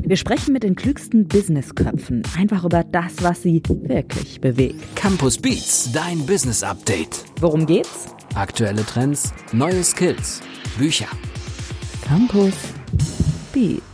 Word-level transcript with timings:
Wir 0.00 0.16
sprechen 0.16 0.54
mit 0.54 0.62
den 0.62 0.74
klügsten 0.74 1.28
Businessköpfen 1.28 2.22
einfach 2.38 2.64
über 2.64 2.82
das, 2.82 3.22
was 3.22 3.42
sie 3.42 3.62
wirklich 3.68 4.40
bewegt. 4.40 4.96
Campus 4.96 5.36
Beats, 5.36 5.92
dein 5.92 6.24
Business 6.24 6.62
Update. 6.62 7.24
Worum 7.40 7.66
geht's? 7.66 8.06
Aktuelle 8.34 8.86
Trends, 8.86 9.34
neue 9.52 9.84
Skills, 9.84 10.40
Bücher. 10.78 11.08
Campus 12.06 12.54
Beats. 13.52 13.91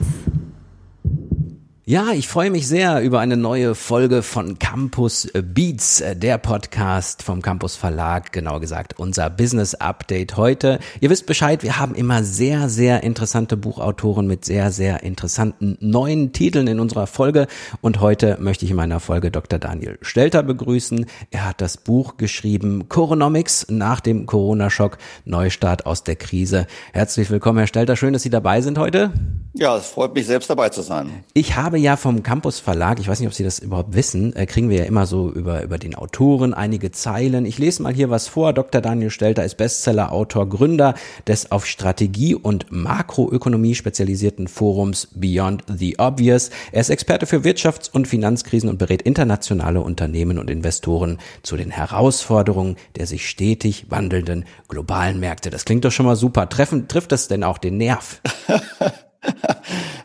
Ja, 1.88 2.12
ich 2.12 2.28
freue 2.28 2.50
mich 2.50 2.68
sehr 2.68 3.00
über 3.00 3.18
eine 3.20 3.38
neue 3.38 3.74
Folge 3.74 4.22
von 4.22 4.58
Campus 4.58 5.26
Beats, 5.32 6.02
äh, 6.02 6.14
der 6.14 6.36
Podcast 6.36 7.22
vom 7.22 7.40
Campus 7.40 7.76
Verlag, 7.76 8.30
genau 8.30 8.60
gesagt 8.60 8.98
unser 8.98 9.30
Business 9.30 9.74
Update 9.74 10.36
heute. 10.36 10.80
Ihr 11.00 11.08
wisst 11.08 11.24
Bescheid, 11.24 11.62
wir 11.62 11.78
haben 11.78 11.94
immer 11.94 12.24
sehr, 12.24 12.68
sehr 12.68 13.04
interessante 13.04 13.56
Buchautoren 13.56 14.26
mit 14.26 14.44
sehr, 14.44 14.70
sehr 14.70 15.02
interessanten 15.02 15.78
neuen 15.80 16.34
Titeln 16.34 16.66
in 16.66 16.78
unserer 16.78 17.06
Folge 17.06 17.46
und 17.80 18.02
heute 18.02 18.36
möchte 18.38 18.66
ich 18.66 18.70
in 18.70 18.76
meiner 18.76 19.00
Folge 19.00 19.30
Dr. 19.30 19.58
Daniel 19.58 19.98
Stelter 20.02 20.42
begrüßen. 20.42 21.06
Er 21.30 21.46
hat 21.46 21.62
das 21.62 21.78
Buch 21.78 22.18
geschrieben 22.18 22.90
Coronomics 22.90 23.64
nach 23.70 24.00
dem 24.00 24.26
Corona-Schock, 24.26 24.98
Neustart 25.24 25.86
aus 25.86 26.04
der 26.04 26.16
Krise. 26.16 26.66
Herzlich 26.92 27.30
willkommen, 27.30 27.60
Herr 27.60 27.66
Stelter, 27.66 27.96
schön, 27.96 28.12
dass 28.12 28.24
Sie 28.24 28.28
dabei 28.28 28.60
sind 28.60 28.76
heute. 28.76 29.10
Ja, 29.54 29.76
es 29.76 29.86
freut 29.86 30.14
mich 30.14 30.26
selbst 30.26 30.50
dabei 30.50 30.68
zu 30.68 30.82
sein. 30.82 31.24
Ich 31.32 31.56
habe 31.56 31.78
ja 31.78 31.96
vom 31.96 32.22
Campus 32.22 32.60
Verlag, 32.60 33.00
ich 33.00 33.08
weiß 33.08 33.18
nicht, 33.18 33.28
ob 33.28 33.34
Sie 33.34 33.44
das 33.44 33.58
überhaupt 33.58 33.94
wissen, 33.94 34.36
äh, 34.36 34.46
kriegen 34.46 34.68
wir 34.68 34.76
ja 34.76 34.84
immer 34.84 35.06
so 35.06 35.30
über, 35.30 35.62
über 35.62 35.78
den 35.78 35.94
Autoren 35.94 36.52
einige 36.52 36.92
Zeilen. 36.92 37.46
Ich 37.46 37.58
lese 37.58 37.82
mal 37.82 37.92
hier 37.92 38.10
was 38.10 38.28
vor. 38.28 38.52
Dr. 38.52 38.80
Daniel 38.80 39.10
Stelter 39.10 39.44
ist 39.44 39.56
Bestseller-Autor, 39.56 40.48
Gründer 40.48 40.94
des 41.26 41.50
auf 41.50 41.66
Strategie 41.66 42.34
und 42.34 42.70
Makroökonomie 42.70 43.74
spezialisierten 43.74 44.48
Forums 44.48 45.08
Beyond 45.14 45.64
the 45.66 45.98
Obvious. 45.98 46.50
Er 46.70 46.82
ist 46.82 46.90
Experte 46.90 47.26
für 47.26 47.38
Wirtschafts- 47.38 47.90
und 47.90 48.06
Finanzkrisen 48.06 48.68
und 48.68 48.78
berät 48.78 49.02
internationale 49.02 49.80
Unternehmen 49.80 50.38
und 50.38 50.50
Investoren 50.50 51.18
zu 51.42 51.56
den 51.56 51.70
Herausforderungen 51.70 52.76
der 52.96 53.06
sich 53.06 53.28
stetig 53.28 53.86
wandelnden 53.88 54.44
globalen 54.68 55.20
Märkte. 55.20 55.50
Das 55.50 55.64
klingt 55.64 55.84
doch 55.84 55.92
schon 55.92 56.06
mal 56.06 56.16
super. 56.16 56.48
Treffen, 56.48 56.88
trifft 56.88 57.12
das 57.12 57.28
denn 57.28 57.44
auch 57.44 57.58
den 57.58 57.76
Nerv? 57.76 58.20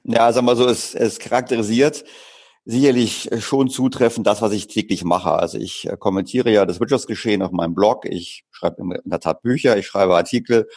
ja, 0.03 0.31
sagen 0.31 0.45
wir 0.45 0.55
so, 0.55 0.67
es, 0.67 0.95
es 0.95 1.19
charakterisiert 1.19 2.03
sicherlich 2.65 3.29
schon 3.39 3.69
zutreffend 3.69 4.25
das, 4.25 4.41
was 4.41 4.53
ich 4.53 4.67
täglich 4.67 5.03
mache. 5.03 5.33
Also 5.33 5.57
ich 5.57 5.89
äh, 5.89 5.97
kommentiere 5.97 6.51
ja 6.51 6.65
das 6.65 6.79
Wirtschaftsgeschehen 6.79 7.41
auf 7.41 7.51
meinem 7.51 7.75
Blog. 7.75 8.05
Ich 8.05 8.45
schreibe 8.51 8.81
in 8.81 9.09
der 9.09 9.19
Tat 9.19 9.41
Bücher, 9.41 9.77
ich 9.77 9.85
schreibe 9.85 10.15
Artikel 10.15 10.67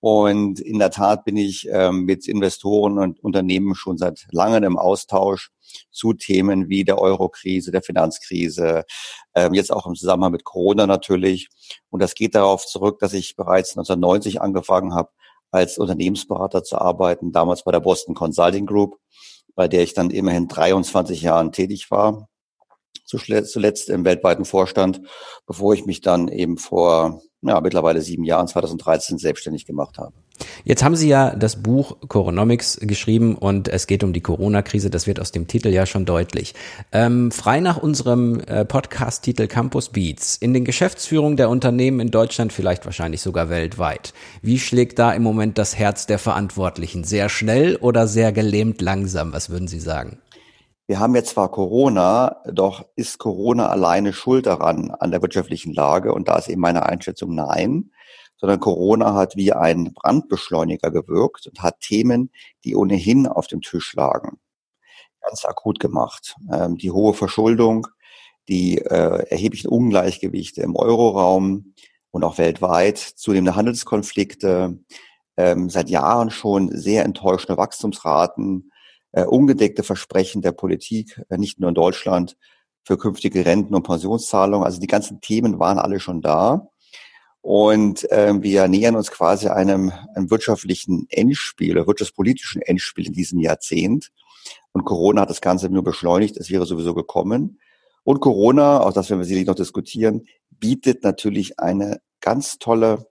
und 0.00 0.60
in 0.60 0.78
der 0.78 0.90
Tat 0.90 1.24
bin 1.24 1.36
ich 1.36 1.68
ähm, 1.70 2.04
mit 2.04 2.28
Investoren 2.28 2.98
und 2.98 3.20
Unternehmen 3.20 3.74
schon 3.74 3.98
seit 3.98 4.26
langem 4.30 4.62
im 4.64 4.78
Austausch 4.78 5.50
zu 5.90 6.12
Themen 6.12 6.68
wie 6.68 6.84
der 6.84 6.98
Eurokrise, 6.98 7.72
der 7.72 7.82
Finanzkrise, 7.82 8.84
ähm, 9.34 9.54
jetzt 9.54 9.72
auch 9.72 9.86
im 9.86 9.94
Zusammenhang 9.94 10.32
mit 10.32 10.44
Corona 10.44 10.86
natürlich. 10.86 11.48
Und 11.90 12.00
das 12.00 12.14
geht 12.14 12.34
darauf 12.34 12.64
zurück, 12.64 13.00
dass 13.00 13.12
ich 13.12 13.34
bereits 13.36 13.70
1990 13.70 14.40
angefangen 14.40 14.94
habe, 14.94 15.10
als 15.50 15.78
Unternehmensberater 15.78 16.62
zu 16.62 16.78
arbeiten, 16.78 17.32
damals 17.32 17.64
bei 17.64 17.72
der 17.72 17.80
Boston 17.80 18.14
Consulting 18.14 18.66
Group, 18.66 18.98
bei 19.54 19.68
der 19.68 19.82
ich 19.82 19.94
dann 19.94 20.10
immerhin 20.10 20.48
23 20.48 21.22
Jahren 21.22 21.52
tätig 21.52 21.90
war, 21.90 22.28
zuletzt 23.08 23.88
im 23.88 24.04
weltweiten 24.04 24.44
Vorstand, 24.44 25.00
bevor 25.46 25.74
ich 25.74 25.86
mich 25.86 26.00
dann 26.00 26.28
eben 26.28 26.58
vor 26.58 27.22
ja, 27.42 27.60
mittlerweile 27.60 28.02
sieben 28.02 28.24
Jahren, 28.24 28.48
2013, 28.48 29.18
selbstständig 29.18 29.64
gemacht 29.64 29.98
habe. 29.98 30.12
Jetzt 30.64 30.84
haben 30.84 30.96
Sie 30.96 31.08
ja 31.08 31.34
das 31.34 31.62
Buch 31.62 31.96
Coronomics 32.08 32.78
geschrieben 32.80 33.36
und 33.36 33.68
es 33.68 33.86
geht 33.86 34.04
um 34.04 34.12
die 34.12 34.20
Corona-Krise. 34.20 34.90
Das 34.90 35.06
wird 35.06 35.20
aus 35.20 35.32
dem 35.32 35.46
Titel 35.46 35.68
ja 35.68 35.86
schon 35.86 36.04
deutlich. 36.04 36.54
Ähm, 36.92 37.30
frei 37.30 37.60
nach 37.60 37.76
unserem 37.76 38.40
äh, 38.40 38.64
Podcast-Titel 38.64 39.46
Campus 39.46 39.90
Beats. 39.90 40.36
In 40.36 40.52
den 40.52 40.64
Geschäftsführungen 40.64 41.36
der 41.36 41.48
Unternehmen 41.48 42.00
in 42.00 42.10
Deutschland, 42.10 42.52
vielleicht 42.52 42.84
wahrscheinlich 42.84 43.20
sogar 43.20 43.50
weltweit. 43.50 44.14
Wie 44.42 44.58
schlägt 44.58 44.98
da 44.98 45.12
im 45.12 45.22
Moment 45.22 45.58
das 45.58 45.76
Herz 45.76 46.06
der 46.06 46.18
Verantwortlichen? 46.18 47.04
Sehr 47.04 47.28
schnell 47.28 47.76
oder 47.76 48.06
sehr 48.06 48.32
gelähmt 48.32 48.80
langsam? 48.80 49.32
Was 49.32 49.50
würden 49.50 49.68
Sie 49.68 49.80
sagen? 49.80 50.18
Wir 50.88 50.98
haben 50.98 51.14
jetzt 51.14 51.30
zwar 51.30 51.50
Corona, 51.50 52.42
doch 52.50 52.84
ist 52.96 53.18
Corona 53.18 53.68
alleine 53.68 54.12
schuld 54.12 54.46
daran, 54.46 54.90
an 54.90 55.12
der 55.12 55.22
wirtschaftlichen 55.22 55.72
Lage? 55.72 56.12
Und 56.12 56.26
da 56.26 56.38
ist 56.38 56.48
eben 56.48 56.60
meine 56.60 56.86
Einschätzung 56.86 57.34
nein 57.34 57.90
sondern 58.38 58.60
Corona 58.60 59.14
hat 59.14 59.36
wie 59.36 59.52
ein 59.52 59.92
Brandbeschleuniger 59.92 60.90
gewirkt 60.90 61.46
und 61.46 61.60
hat 61.60 61.80
Themen, 61.80 62.30
die 62.64 62.76
ohnehin 62.76 63.26
auf 63.26 63.48
dem 63.48 63.60
Tisch 63.60 63.94
lagen, 63.94 64.38
ganz 65.20 65.44
akut 65.44 65.80
gemacht. 65.80 66.36
Ähm, 66.52 66.76
die 66.76 66.92
hohe 66.92 67.14
Verschuldung, 67.14 67.88
die 68.48 68.78
äh, 68.78 69.26
erheblichen 69.28 69.68
Ungleichgewichte 69.68 70.62
im 70.62 70.76
Euroraum 70.76 71.74
und 72.10 72.24
auch 72.24 72.38
weltweit, 72.38 72.98
zunehmende 72.98 73.56
Handelskonflikte, 73.56 74.78
ähm, 75.36 75.68
seit 75.68 75.90
Jahren 75.90 76.30
schon 76.30 76.70
sehr 76.70 77.04
enttäuschende 77.04 77.58
Wachstumsraten, 77.58 78.70
äh, 79.12 79.24
ungedeckte 79.24 79.82
Versprechen 79.82 80.42
der 80.42 80.52
Politik, 80.52 81.20
äh, 81.28 81.38
nicht 81.38 81.60
nur 81.60 81.68
in 81.68 81.74
Deutschland, 81.74 82.36
für 82.84 82.96
künftige 82.96 83.44
Renten- 83.44 83.74
und 83.74 83.82
Pensionszahlungen. 83.82 84.64
Also 84.64 84.80
die 84.80 84.86
ganzen 84.86 85.20
Themen 85.20 85.58
waren 85.58 85.78
alle 85.78 86.00
schon 86.00 86.22
da. 86.22 86.70
Und 87.42 88.10
äh, 88.10 88.34
wir 88.42 88.66
nähern 88.66 88.96
uns 88.96 89.10
quasi 89.10 89.48
einem, 89.48 89.92
einem 90.14 90.30
wirtschaftlichen 90.30 91.06
Endspiel, 91.10 91.72
oder 91.72 91.86
wirtschaftspolitischen 91.86 92.62
Endspiel 92.62 93.06
in 93.06 93.12
diesem 93.12 93.40
Jahrzehnt. 93.40 94.10
Und 94.72 94.84
Corona 94.84 95.22
hat 95.22 95.30
das 95.30 95.40
Ganze 95.42 95.68
nur 95.68 95.84
beschleunigt, 95.84 96.36
es 96.38 96.50
wäre 96.50 96.64
sowieso 96.66 96.94
gekommen. 96.94 97.60
Und 98.04 98.20
Corona, 98.20 98.80
auch 98.80 98.94
das 98.94 99.10
werden 99.10 99.20
wir 99.20 99.26
sicherlich 99.26 99.48
noch 99.48 99.54
diskutieren, 99.54 100.26
bietet 100.50 101.04
natürlich 101.04 101.60
eine 101.60 102.00
ganz 102.20 102.58
tolle 102.58 103.06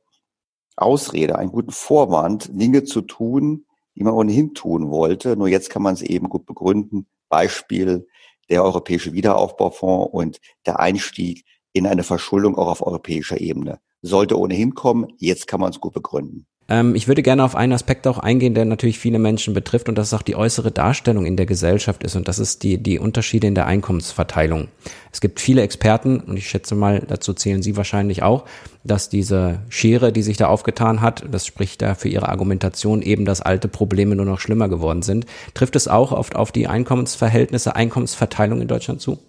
Ausrede, 0.75 1.37
einen 1.37 1.51
guten 1.51 1.71
Vorwand, 1.71 2.49
Dinge 2.51 2.83
zu 2.83 3.01
tun, 3.01 3.66
die 3.97 4.03
man 4.03 4.13
ohnehin 4.13 4.53
tun 4.53 4.91
wollte. 4.91 5.35
Nur 5.35 5.47
jetzt 5.47 5.69
kann 5.69 5.81
man 5.81 5.95
es 5.95 6.03
eben 6.03 6.29
gut 6.29 6.45
begründen. 6.45 7.07
Beispiel 7.29 8.07
der 8.49 8.63
Europäische 8.63 9.13
Wiederaufbaufonds 9.13 10.13
und 10.13 10.39
der 10.65 10.79
Einstieg 10.79 11.45
in 11.73 11.87
eine 11.87 12.03
Verschuldung 12.03 12.55
auch 12.57 12.67
auf 12.67 12.85
europäischer 12.85 13.41
Ebene 13.41 13.79
sollte 14.01 14.39
ohnehin 14.39 14.75
kommen. 14.75 15.07
Jetzt 15.17 15.47
kann 15.47 15.59
man 15.59 15.71
es 15.71 15.79
gut 15.79 15.93
begründen. 15.93 16.45
Ähm, 16.69 16.95
ich 16.95 17.07
würde 17.07 17.23
gerne 17.23 17.43
auf 17.43 17.55
einen 17.55 17.73
Aspekt 17.73 18.07
auch 18.07 18.17
eingehen, 18.17 18.53
der 18.53 18.65
natürlich 18.65 18.99
viele 18.99 19.19
Menschen 19.19 19.53
betrifft 19.53 19.89
und 19.89 19.97
das 19.97 20.07
ist 20.07 20.13
auch 20.13 20.21
die 20.21 20.35
äußere 20.35 20.71
Darstellung 20.71 21.25
in 21.25 21.37
der 21.37 21.45
Gesellschaft 21.45 22.03
ist 22.03 22.15
und 22.15 22.27
das 22.27 22.39
ist 22.39 22.63
die, 22.63 22.77
die 22.77 22.99
Unterschiede 22.99 23.47
in 23.47 23.55
der 23.55 23.67
Einkommensverteilung. 23.67 24.67
Es 25.11 25.21
gibt 25.21 25.39
viele 25.39 25.61
Experten 25.61 26.19
und 26.19 26.37
ich 26.37 26.49
schätze 26.49 26.75
mal, 26.75 27.03
dazu 27.07 27.33
zählen 27.33 27.61
Sie 27.61 27.77
wahrscheinlich 27.77 28.23
auch, 28.23 28.45
dass 28.83 29.09
diese 29.09 29.59
Schere, 29.69 30.11
die 30.11 30.23
sich 30.23 30.37
da 30.37 30.47
aufgetan 30.47 31.01
hat, 31.01 31.23
das 31.31 31.45
spricht 31.45 31.81
da 31.81 31.95
für 31.95 32.09
Ihre 32.09 32.29
Argumentation 32.29 33.01
eben, 33.01 33.25
dass 33.25 33.41
alte 33.41 33.67
Probleme 33.67 34.15
nur 34.15 34.25
noch 34.25 34.39
schlimmer 34.39 34.69
geworden 34.69 35.01
sind. 35.01 35.25
Trifft 35.53 35.75
es 35.75 35.87
auch 35.87 36.11
oft 36.11 36.35
auf 36.35 36.51
die 36.51 36.67
Einkommensverhältnisse, 36.67 37.75
Einkommensverteilung 37.75 38.61
in 38.61 38.67
Deutschland 38.67 39.01
zu? 39.01 39.19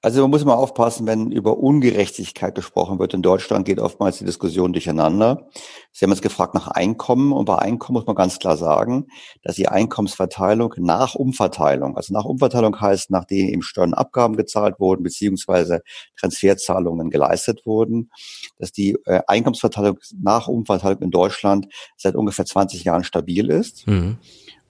Also 0.00 0.20
man 0.22 0.30
muss 0.30 0.44
mal 0.44 0.54
aufpassen, 0.54 1.08
wenn 1.08 1.32
über 1.32 1.58
Ungerechtigkeit 1.58 2.54
gesprochen 2.54 3.00
wird. 3.00 3.14
In 3.14 3.22
Deutschland 3.22 3.66
geht 3.66 3.80
oftmals 3.80 4.18
die 4.18 4.24
Diskussion 4.24 4.72
durcheinander. 4.72 5.48
Sie 5.90 6.04
haben 6.04 6.12
jetzt 6.12 6.22
gefragt 6.22 6.54
nach 6.54 6.68
Einkommen 6.68 7.32
und 7.32 7.46
bei 7.46 7.58
Einkommen 7.58 7.94
muss 7.94 8.06
man 8.06 8.14
ganz 8.14 8.38
klar 8.38 8.56
sagen, 8.56 9.08
dass 9.42 9.56
die 9.56 9.66
Einkommensverteilung 9.66 10.74
nach 10.76 11.16
Umverteilung, 11.16 11.96
also 11.96 12.14
nach 12.14 12.24
Umverteilung 12.24 12.80
heißt, 12.80 13.10
nachdem 13.10 13.48
eben 13.48 13.62
Steuern 13.62 13.88
und 13.88 13.94
Abgaben 13.94 14.36
gezahlt 14.36 14.78
wurden, 14.78 15.02
beziehungsweise 15.02 15.80
Transferzahlungen 16.16 17.10
geleistet 17.10 17.66
wurden, 17.66 18.10
dass 18.56 18.70
die 18.70 18.96
äh, 19.04 19.22
Einkommensverteilung 19.26 19.98
nach 20.22 20.46
Umverteilung 20.46 21.02
in 21.02 21.10
Deutschland 21.10 21.66
seit 21.96 22.14
ungefähr 22.14 22.46
20 22.46 22.84
Jahren 22.84 23.02
stabil 23.02 23.50
ist. 23.50 23.88
Mhm 23.88 24.18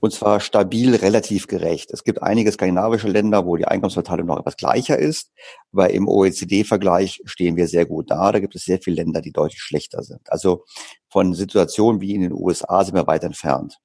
und 0.00 0.12
zwar 0.12 0.40
stabil 0.40 0.94
relativ 0.94 1.46
gerecht. 1.46 1.90
Es 1.92 2.04
gibt 2.04 2.22
einige 2.22 2.52
skandinavische 2.52 3.08
Länder, 3.08 3.46
wo 3.46 3.56
die 3.56 3.66
Einkommensverteilung 3.66 4.26
noch 4.26 4.38
etwas 4.38 4.56
gleicher 4.56 4.98
ist, 4.98 5.32
aber 5.72 5.90
im 5.90 6.08
OECD-Vergleich 6.08 7.20
stehen 7.24 7.56
wir 7.56 7.68
sehr 7.68 7.86
gut 7.86 8.10
da. 8.10 8.32
Da 8.32 8.40
gibt 8.40 8.54
es 8.54 8.64
sehr 8.64 8.80
viele 8.80 8.96
Länder, 8.96 9.20
die 9.20 9.32
deutlich 9.32 9.60
schlechter 9.60 10.02
sind. 10.02 10.30
Also 10.30 10.64
von 11.08 11.34
Situationen 11.34 12.00
wie 12.00 12.14
in 12.14 12.22
den 12.22 12.32
USA 12.32 12.84
sind 12.84 12.94
wir 12.94 13.06
weit 13.06 13.24
entfernt. 13.24 13.78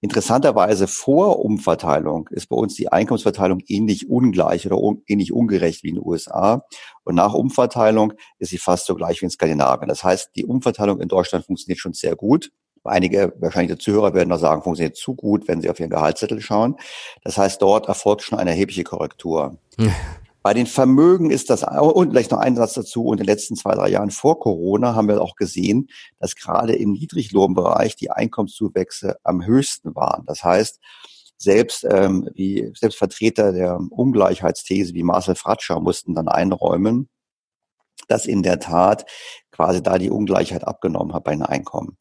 Interessanterweise 0.00 0.86
vor 0.86 1.44
Umverteilung 1.44 2.28
ist 2.30 2.48
bei 2.48 2.56
uns 2.56 2.74
die 2.74 2.90
Einkommensverteilung 2.90 3.60
ähnlich 3.66 4.08
ungleich 4.08 4.64
oder 4.66 4.78
un 4.78 5.02
ähnlich 5.06 5.32
ungerecht 5.32 5.82
wie 5.82 5.90
in 5.90 5.96
den 5.96 6.06
USA. 6.06 6.64
Und 7.04 7.16
nach 7.16 7.34
Umverteilung 7.34 8.14
ist 8.38 8.48
sie 8.48 8.58
fast 8.58 8.86
so 8.86 8.94
gleich 8.94 9.20
wie 9.20 9.26
in 9.26 9.30
Skandinavien. 9.30 9.88
Das 9.88 10.02
heißt, 10.02 10.30
die 10.36 10.46
Umverteilung 10.46 11.00
in 11.00 11.08
Deutschland 11.08 11.44
funktioniert 11.44 11.80
schon 11.80 11.92
sehr 11.92 12.16
gut. 12.16 12.50
Einige, 12.84 13.34
wahrscheinlich 13.38 13.76
die 13.76 13.84
Zuhörer 13.84 14.14
werden 14.14 14.30
noch 14.30 14.38
sagen, 14.38 14.62
funktioniert 14.62 14.96
zu 14.96 15.14
gut, 15.14 15.48
wenn 15.48 15.60
sie 15.60 15.68
auf 15.68 15.78
ihren 15.80 15.90
Gehaltszettel 15.90 16.40
schauen. 16.40 16.76
Das 17.22 17.36
heißt, 17.36 17.60
dort 17.60 17.88
erfolgt 17.88 18.22
schon 18.22 18.38
eine 18.38 18.50
erhebliche 18.50 18.84
Korrektur. 18.84 19.58
Bei 20.42 20.54
den 20.54 20.66
Vermögen 20.66 21.30
ist 21.30 21.50
das, 21.50 21.62
und 21.62 22.10
vielleicht 22.10 22.30
noch 22.30 22.38
ein 22.38 22.56
Satz 22.56 22.72
dazu, 22.72 23.04
und 23.04 23.20
in 23.20 23.26
den 23.26 23.26
letzten 23.26 23.56
zwei, 23.56 23.74
drei 23.74 23.90
Jahren 23.90 24.10
vor 24.10 24.40
Corona 24.40 24.94
haben 24.94 25.08
wir 25.08 25.20
auch 25.20 25.36
gesehen, 25.36 25.88
dass 26.18 26.34
gerade 26.34 26.74
im 26.74 26.92
Niedriglohnbereich 26.92 27.94
die 27.96 28.10
Einkommenszuwächse 28.10 29.16
am 29.22 29.44
höchsten 29.44 29.94
waren. 29.94 30.24
Das 30.24 30.42
heißt, 30.42 30.80
selbst 31.36 31.86
ähm, 31.90 32.28
wie 32.34 32.72
selbst 32.74 32.96
Vertreter 32.96 33.52
der 33.52 33.78
Ungleichheitsthese 33.90 34.94
wie 34.94 35.02
Marcel 35.02 35.34
Fratscher 35.34 35.78
mussten 35.80 36.14
dann 36.14 36.28
einräumen, 36.28 37.10
dass 38.08 38.26
in 38.26 38.42
der 38.42 38.60
Tat 38.60 39.06
quasi 39.60 39.82
da 39.82 39.98
die 39.98 40.10
Ungleichheit 40.10 40.66
abgenommen 40.66 41.12
hat 41.12 41.24
bei 41.24 41.32
den 41.32 41.42
Einkommen. 41.42 41.98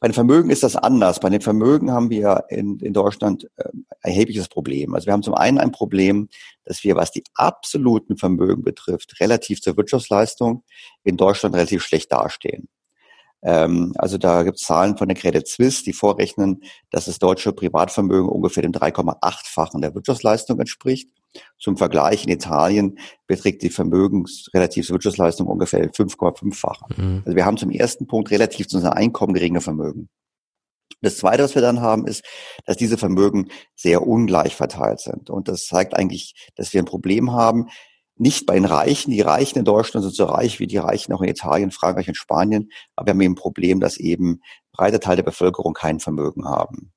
Bei 0.00 0.08
den 0.08 0.14
Vermögen 0.14 0.48
ist 0.48 0.62
das 0.62 0.76
anders. 0.76 1.20
Bei 1.20 1.28
den 1.28 1.42
Vermögen 1.42 1.90
haben 1.90 2.08
wir 2.08 2.44
in, 2.48 2.78
in 2.78 2.94
Deutschland 2.94 3.50
äh, 3.56 3.68
erhebliches 4.00 4.48
Problem. 4.48 4.94
Also 4.94 5.06
wir 5.06 5.12
haben 5.12 5.22
zum 5.22 5.34
einen 5.34 5.58
ein 5.58 5.72
Problem, 5.72 6.30
dass 6.64 6.82
wir, 6.84 6.96
was 6.96 7.10
die 7.10 7.22
absoluten 7.34 8.16
Vermögen 8.16 8.62
betrifft, 8.62 9.20
relativ 9.20 9.60
zur 9.60 9.76
Wirtschaftsleistung 9.76 10.64
in 11.04 11.18
Deutschland 11.18 11.54
relativ 11.54 11.82
schlecht 11.82 12.10
dastehen. 12.12 12.68
Ähm, 13.42 13.92
also 13.96 14.18
da 14.18 14.42
gibt 14.42 14.58
es 14.58 14.64
Zahlen 14.64 14.96
von 14.96 15.08
der 15.08 15.16
Credit 15.16 15.46
Suisse, 15.46 15.82
die 15.84 15.92
vorrechnen, 15.92 16.62
dass 16.90 17.06
das 17.06 17.18
deutsche 17.18 17.52
Privatvermögen 17.52 18.28
ungefähr 18.28 18.62
dem 18.62 18.72
3,8-fachen 18.72 19.80
der 19.80 19.94
Wirtschaftsleistung 19.94 20.58
entspricht. 20.60 21.10
Zum 21.58 21.76
Vergleich 21.76 22.24
in 22.24 22.30
Italien 22.30 22.98
beträgt 23.26 23.62
die 23.62 23.70
vermögensrelative 23.70 24.90
Wirtschaftsleistung 24.90 25.46
ungefähr 25.46 25.90
5,5-fache. 25.90 26.84
Mhm. 26.96 27.22
Also 27.24 27.36
wir 27.36 27.44
haben 27.44 27.56
zum 27.56 27.70
ersten 27.70 28.06
Punkt 28.06 28.30
relativ 28.30 28.68
zu 28.68 28.76
unserem 28.76 28.94
Einkommen 28.94 29.34
geringe 29.34 29.60
Vermögen. 29.60 30.08
Das 31.00 31.16
Zweite, 31.16 31.42
was 31.42 31.54
wir 31.54 31.62
dann 31.62 31.80
haben, 31.80 32.06
ist, 32.06 32.22
dass 32.64 32.76
diese 32.76 32.96
Vermögen 32.96 33.48
sehr 33.74 34.06
ungleich 34.06 34.54
verteilt 34.54 35.00
sind. 35.00 35.30
Und 35.30 35.48
das 35.48 35.66
zeigt 35.66 35.96
eigentlich, 35.96 36.34
dass 36.54 36.72
wir 36.72 36.80
ein 36.80 36.86
Problem 36.86 37.32
haben, 37.32 37.68
nicht 38.16 38.46
bei 38.46 38.54
den 38.54 38.64
Reichen. 38.64 39.10
Die 39.10 39.20
Reichen 39.20 39.58
in 39.58 39.64
Deutschland 39.64 40.04
sind 40.04 40.14
so 40.14 40.24
reich 40.24 40.60
wie 40.60 40.66
die 40.66 40.78
Reichen 40.78 41.12
auch 41.12 41.22
in 41.22 41.28
Italien, 41.28 41.70
Frankreich 41.70 42.08
und 42.08 42.16
Spanien. 42.16 42.70
Aber 42.94 43.06
wir 43.06 43.10
haben 43.12 43.20
eben 43.20 43.32
ein 43.32 43.36
Problem, 43.36 43.80
dass 43.80 43.96
eben 43.96 44.40
breite 44.72 45.00
Teil 45.00 45.16
der 45.16 45.22
Bevölkerung 45.22 45.74
kein 45.74 46.00
Vermögen 46.00 46.46
haben. 46.46 46.92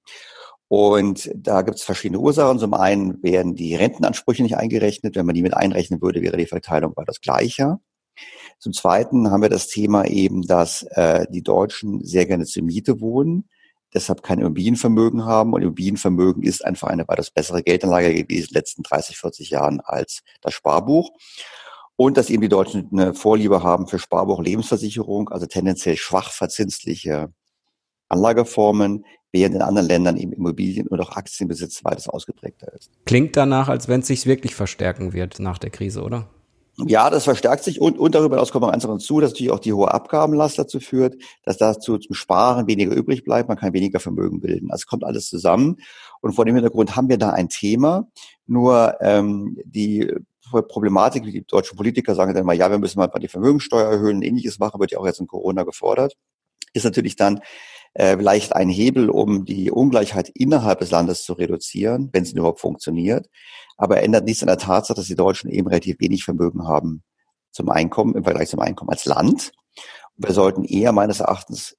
Und 0.68 1.30
da 1.36 1.62
gibt 1.62 1.78
es 1.78 1.84
verschiedene 1.84 2.20
Ursachen. 2.20 2.60
Zum 2.60 2.74
einen 2.74 3.22
werden 3.22 3.56
die 3.56 3.76
Rentenansprüche 3.76 4.44
nicht 4.44 4.58
eingerechnet. 4.58 5.16
Wenn 5.16 5.26
man 5.26 5.36
die 5.36 5.44
mit 5.44 5.54
einrechnen 5.54 6.02
würde, 6.02 6.22
wäre 6.22 6.38
die 6.38 6.48
Verteilung 6.48 6.94
weitaus 6.96 7.22
gleicher. 7.22 7.80
Zum 8.60 8.74
Zweiten 8.74 9.30
haben 9.30 9.42
wir 9.42 9.50
das 9.50 9.68
Thema 9.68 10.06
eben, 10.06 10.42
dass 10.42 10.84
äh, 10.92 11.28
die 11.30 11.44
Deutschen 11.44 12.04
sehr 12.04 12.26
gerne 12.26 12.46
zur 12.46 12.64
Miete 12.64 13.00
wohnen 13.02 13.50
deshalb 13.96 14.22
kein 14.22 14.40
Immobilienvermögen 14.40 15.26
haben. 15.26 15.54
Und 15.54 15.62
Immobilienvermögen 15.62 16.44
ist 16.44 16.64
einfach 16.64 16.90
eine 16.90 17.08
weitaus 17.08 17.32
bessere 17.32 17.64
Geldanlage 17.64 18.14
gewesen 18.14 18.48
in 18.48 18.54
den 18.54 18.54
letzten 18.54 18.84
30, 18.84 19.18
40 19.18 19.50
Jahren 19.50 19.80
als 19.80 20.22
das 20.42 20.54
Sparbuch. 20.54 21.12
Und 21.96 22.18
dass 22.18 22.30
eben 22.30 22.42
die 22.42 22.50
Deutschen 22.50 22.90
eine 22.92 23.14
Vorliebe 23.14 23.64
haben 23.64 23.88
für 23.88 24.00
Sparbuch 24.00 24.42
Lebensversicherung, 24.42 25.30
also 25.30 25.46
tendenziell 25.46 25.96
schwach 25.96 26.32
verzinsliche 26.32 27.32
Anlageformen, 28.10 29.06
während 29.32 29.56
in 29.56 29.62
anderen 29.62 29.88
Ländern 29.88 30.18
eben 30.18 30.34
Immobilien- 30.34 30.88
und 30.88 31.00
auch 31.00 31.16
Aktienbesitz 31.16 31.84
weitaus 31.84 32.08
ausgeprägter 32.08 32.72
ist. 32.74 32.92
Klingt 33.06 33.36
danach, 33.36 33.70
als 33.70 33.88
wenn 33.88 34.02
es 34.02 34.08
sich 34.08 34.26
wirklich 34.26 34.56
verstärken 34.56 35.14
wird 35.14 35.40
nach 35.40 35.58
der 35.58 35.70
Krise, 35.70 36.04
oder? 36.04 36.30
Ja, 36.78 37.10
das 37.10 37.24
verstärkt 37.24 37.64
sich 37.64 37.80
und, 37.80 37.98
und 37.98 38.16
darüber 38.16 38.36
hinaus 38.36 38.52
kommt 38.52 38.64
noch 38.64 38.72
eins 38.72 38.86
hinzu, 38.86 39.22
dass 39.22 39.32
natürlich 39.32 39.52
auch 39.52 39.60
die 39.60 39.72
hohe 39.72 39.94
Abgabenlast 39.94 40.60
dazu 40.60 40.82
führt, 40.82 41.16
dass 41.44 41.58
dazu 41.58 41.98
zum 41.98 42.14
Sparen 42.16 42.68
weniger 42.68 42.94
übrig 42.94 43.24
bleibt, 43.24 43.48
man 43.48 43.58
kann 43.58 43.72
weniger 43.72 44.02
Vermögen 44.02 44.42
bilden. 44.42 44.72
Also 44.72 44.86
kommt 44.86 45.06
alles 45.06 45.30
zusammen 45.30 45.78
und 46.20 46.34
vor 46.34 46.44
dem 46.44 46.56
Hintergrund 46.56 46.98
haben 46.98 47.08
wir 47.08 47.18
da 47.18 47.30
ein 47.30 47.48
Thema. 47.48 48.10
Nur 48.46 48.98
ähm, 49.00 49.58
die 49.64 50.14
Problematik, 50.52 51.26
wie 51.26 51.32
die 51.32 51.46
deutschen 51.46 51.78
Politiker 51.78 52.14
sagen 52.14 52.34
dann 52.34 52.46
mal, 52.46 52.56
ja, 52.56 52.70
wir 52.70 52.78
müssen 52.78 53.00
mal 53.00 53.08
die 53.08 53.30
Vermögensteuer 53.30 53.90
erhöhen, 53.90 54.22
ähnliches 54.22 54.60
machen, 54.60 54.80
wird 54.80 54.92
ja 54.92 55.00
auch 55.00 55.06
jetzt 55.06 55.22
in 55.22 55.28
Corona 55.28 55.64
gefordert, 55.64 56.16
ist 56.74 56.84
natürlich 56.84 57.16
dann 57.16 57.40
äh, 57.96 58.16
vielleicht 58.16 58.56
ein 58.56 58.70
Hebel, 58.70 59.10
um 59.10 59.44
die 59.44 59.72
Ungleichheit 59.72 60.30
innerhalb 60.30 60.80
des 60.80 60.92
Landes 60.92 61.24
zu 61.24 61.34
reduzieren, 61.34 62.10
wenn 62.14 62.24
es 62.24 62.32
überhaupt 62.32 62.62
funktioniert 62.62 63.28
aber 63.78 64.02
ändert 64.02 64.26
nichts 64.26 64.44
an 64.44 64.48
der 64.48 64.58
Tatsache, 64.58 64.96
dass 64.96 65.08
die 65.08 65.16
Deutschen 65.16 65.50
eben 65.50 65.68
relativ 65.68 66.00
wenig 66.00 66.24
Vermögen 66.24 66.68
haben 66.68 67.04
zum 67.52 67.70
Einkommen, 67.70 68.16
im 68.16 68.24
Vergleich 68.24 68.50
zum 68.50 68.60
Einkommen 68.60 68.92
als 68.92 69.06
Land. 69.06 69.52
Und 70.18 70.28
wir 70.28 70.34
sollten 70.34 70.64
eher 70.64 70.92
meines 70.92 71.20
Erachtens 71.20 71.78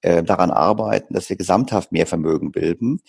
äh, 0.00 0.22
daran 0.22 0.50
arbeiten, 0.50 1.14
dass 1.14 1.28
wir 1.28 1.36
gesamthaft 1.36 1.92
mehr 1.92 2.06
Vermögen 2.06 2.52
bilden. 2.52 3.00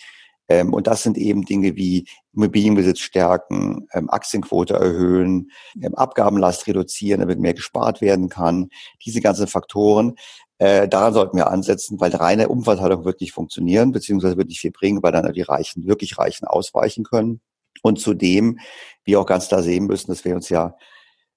Ähm, 0.48 0.72
und 0.72 0.86
das 0.86 1.02
sind 1.02 1.18
eben 1.18 1.44
Dinge 1.44 1.76
wie 1.76 2.06
Immobilienbesitz 2.32 3.00
stärken, 3.00 3.88
ähm, 3.92 4.08
Aktienquote 4.08 4.74
erhöhen, 4.74 5.50
ähm, 5.82 5.94
Abgabenlast 5.94 6.66
reduzieren, 6.66 7.20
damit 7.20 7.40
mehr 7.40 7.54
gespart 7.54 8.00
werden 8.00 8.28
kann. 8.28 8.68
Diese 9.04 9.20
ganzen 9.20 9.46
Faktoren, 9.48 10.14
äh, 10.58 10.88
daran 10.88 11.12
sollten 11.12 11.36
wir 11.36 11.50
ansetzen, 11.50 12.00
weil 12.00 12.14
reine 12.14 12.48
Umverteilung 12.48 13.04
wird 13.04 13.20
nicht 13.20 13.32
funktionieren, 13.32 13.92
beziehungsweise 13.92 14.36
wird 14.36 14.48
nicht 14.48 14.60
viel 14.60 14.72
bringen, 14.72 15.02
weil 15.02 15.12
dann 15.12 15.30
die 15.32 15.42
Reichen, 15.42 15.86
wirklich 15.86 16.18
Reichen 16.18 16.46
ausweichen 16.46 17.04
können. 17.04 17.40
Und 17.82 18.00
zudem, 18.00 18.58
wir 19.04 19.20
auch 19.20 19.26
ganz 19.26 19.48
klar 19.48 19.62
sehen 19.62 19.86
müssen, 19.86 20.10
dass 20.10 20.24
wir 20.24 20.34
uns 20.34 20.48
ja 20.48 20.76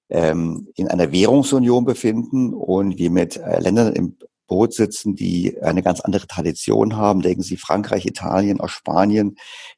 ähm, 0.09 0.69
in 0.75 0.87
einer 0.87 1.11
Währungsunion 1.11 1.85
befinden 1.85 2.53
und 2.53 2.97
wir 2.97 3.11
mit 3.11 3.37
äh, 3.37 3.59
Ländern 3.59 3.93
im 3.93 4.17
Boot 4.47 4.73
sitzen, 4.73 5.15
die 5.15 5.61
eine 5.61 5.83
ganz 5.83 6.01
andere 6.01 6.25
Tradition 6.25 6.97
haben. 6.97 7.21
Denken 7.21 7.43
Sie 7.43 7.57
Frankreich, 7.57 8.05
Italien, 8.05 8.59
auch 8.59 8.69
Spanien. 8.69 9.35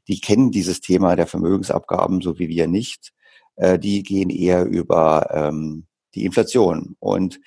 Die 0.07 0.21
kennen 0.21 0.51
dieses 0.51 0.81
Thema 0.81 1.15
der 1.15 1.27
Vermögensabgaben 1.27 2.21
so 2.21 2.39
wie 2.39 2.47
wir 2.47 2.67
nicht. 2.67 3.11
Äh, 3.55 3.77
die 3.77 4.03
gehen 4.03 4.29
eher 4.29 4.65
über 4.65 5.29
ähm, 5.33 5.85
die 6.15 6.25
Inflation. 6.25 6.95
Und 6.99 7.39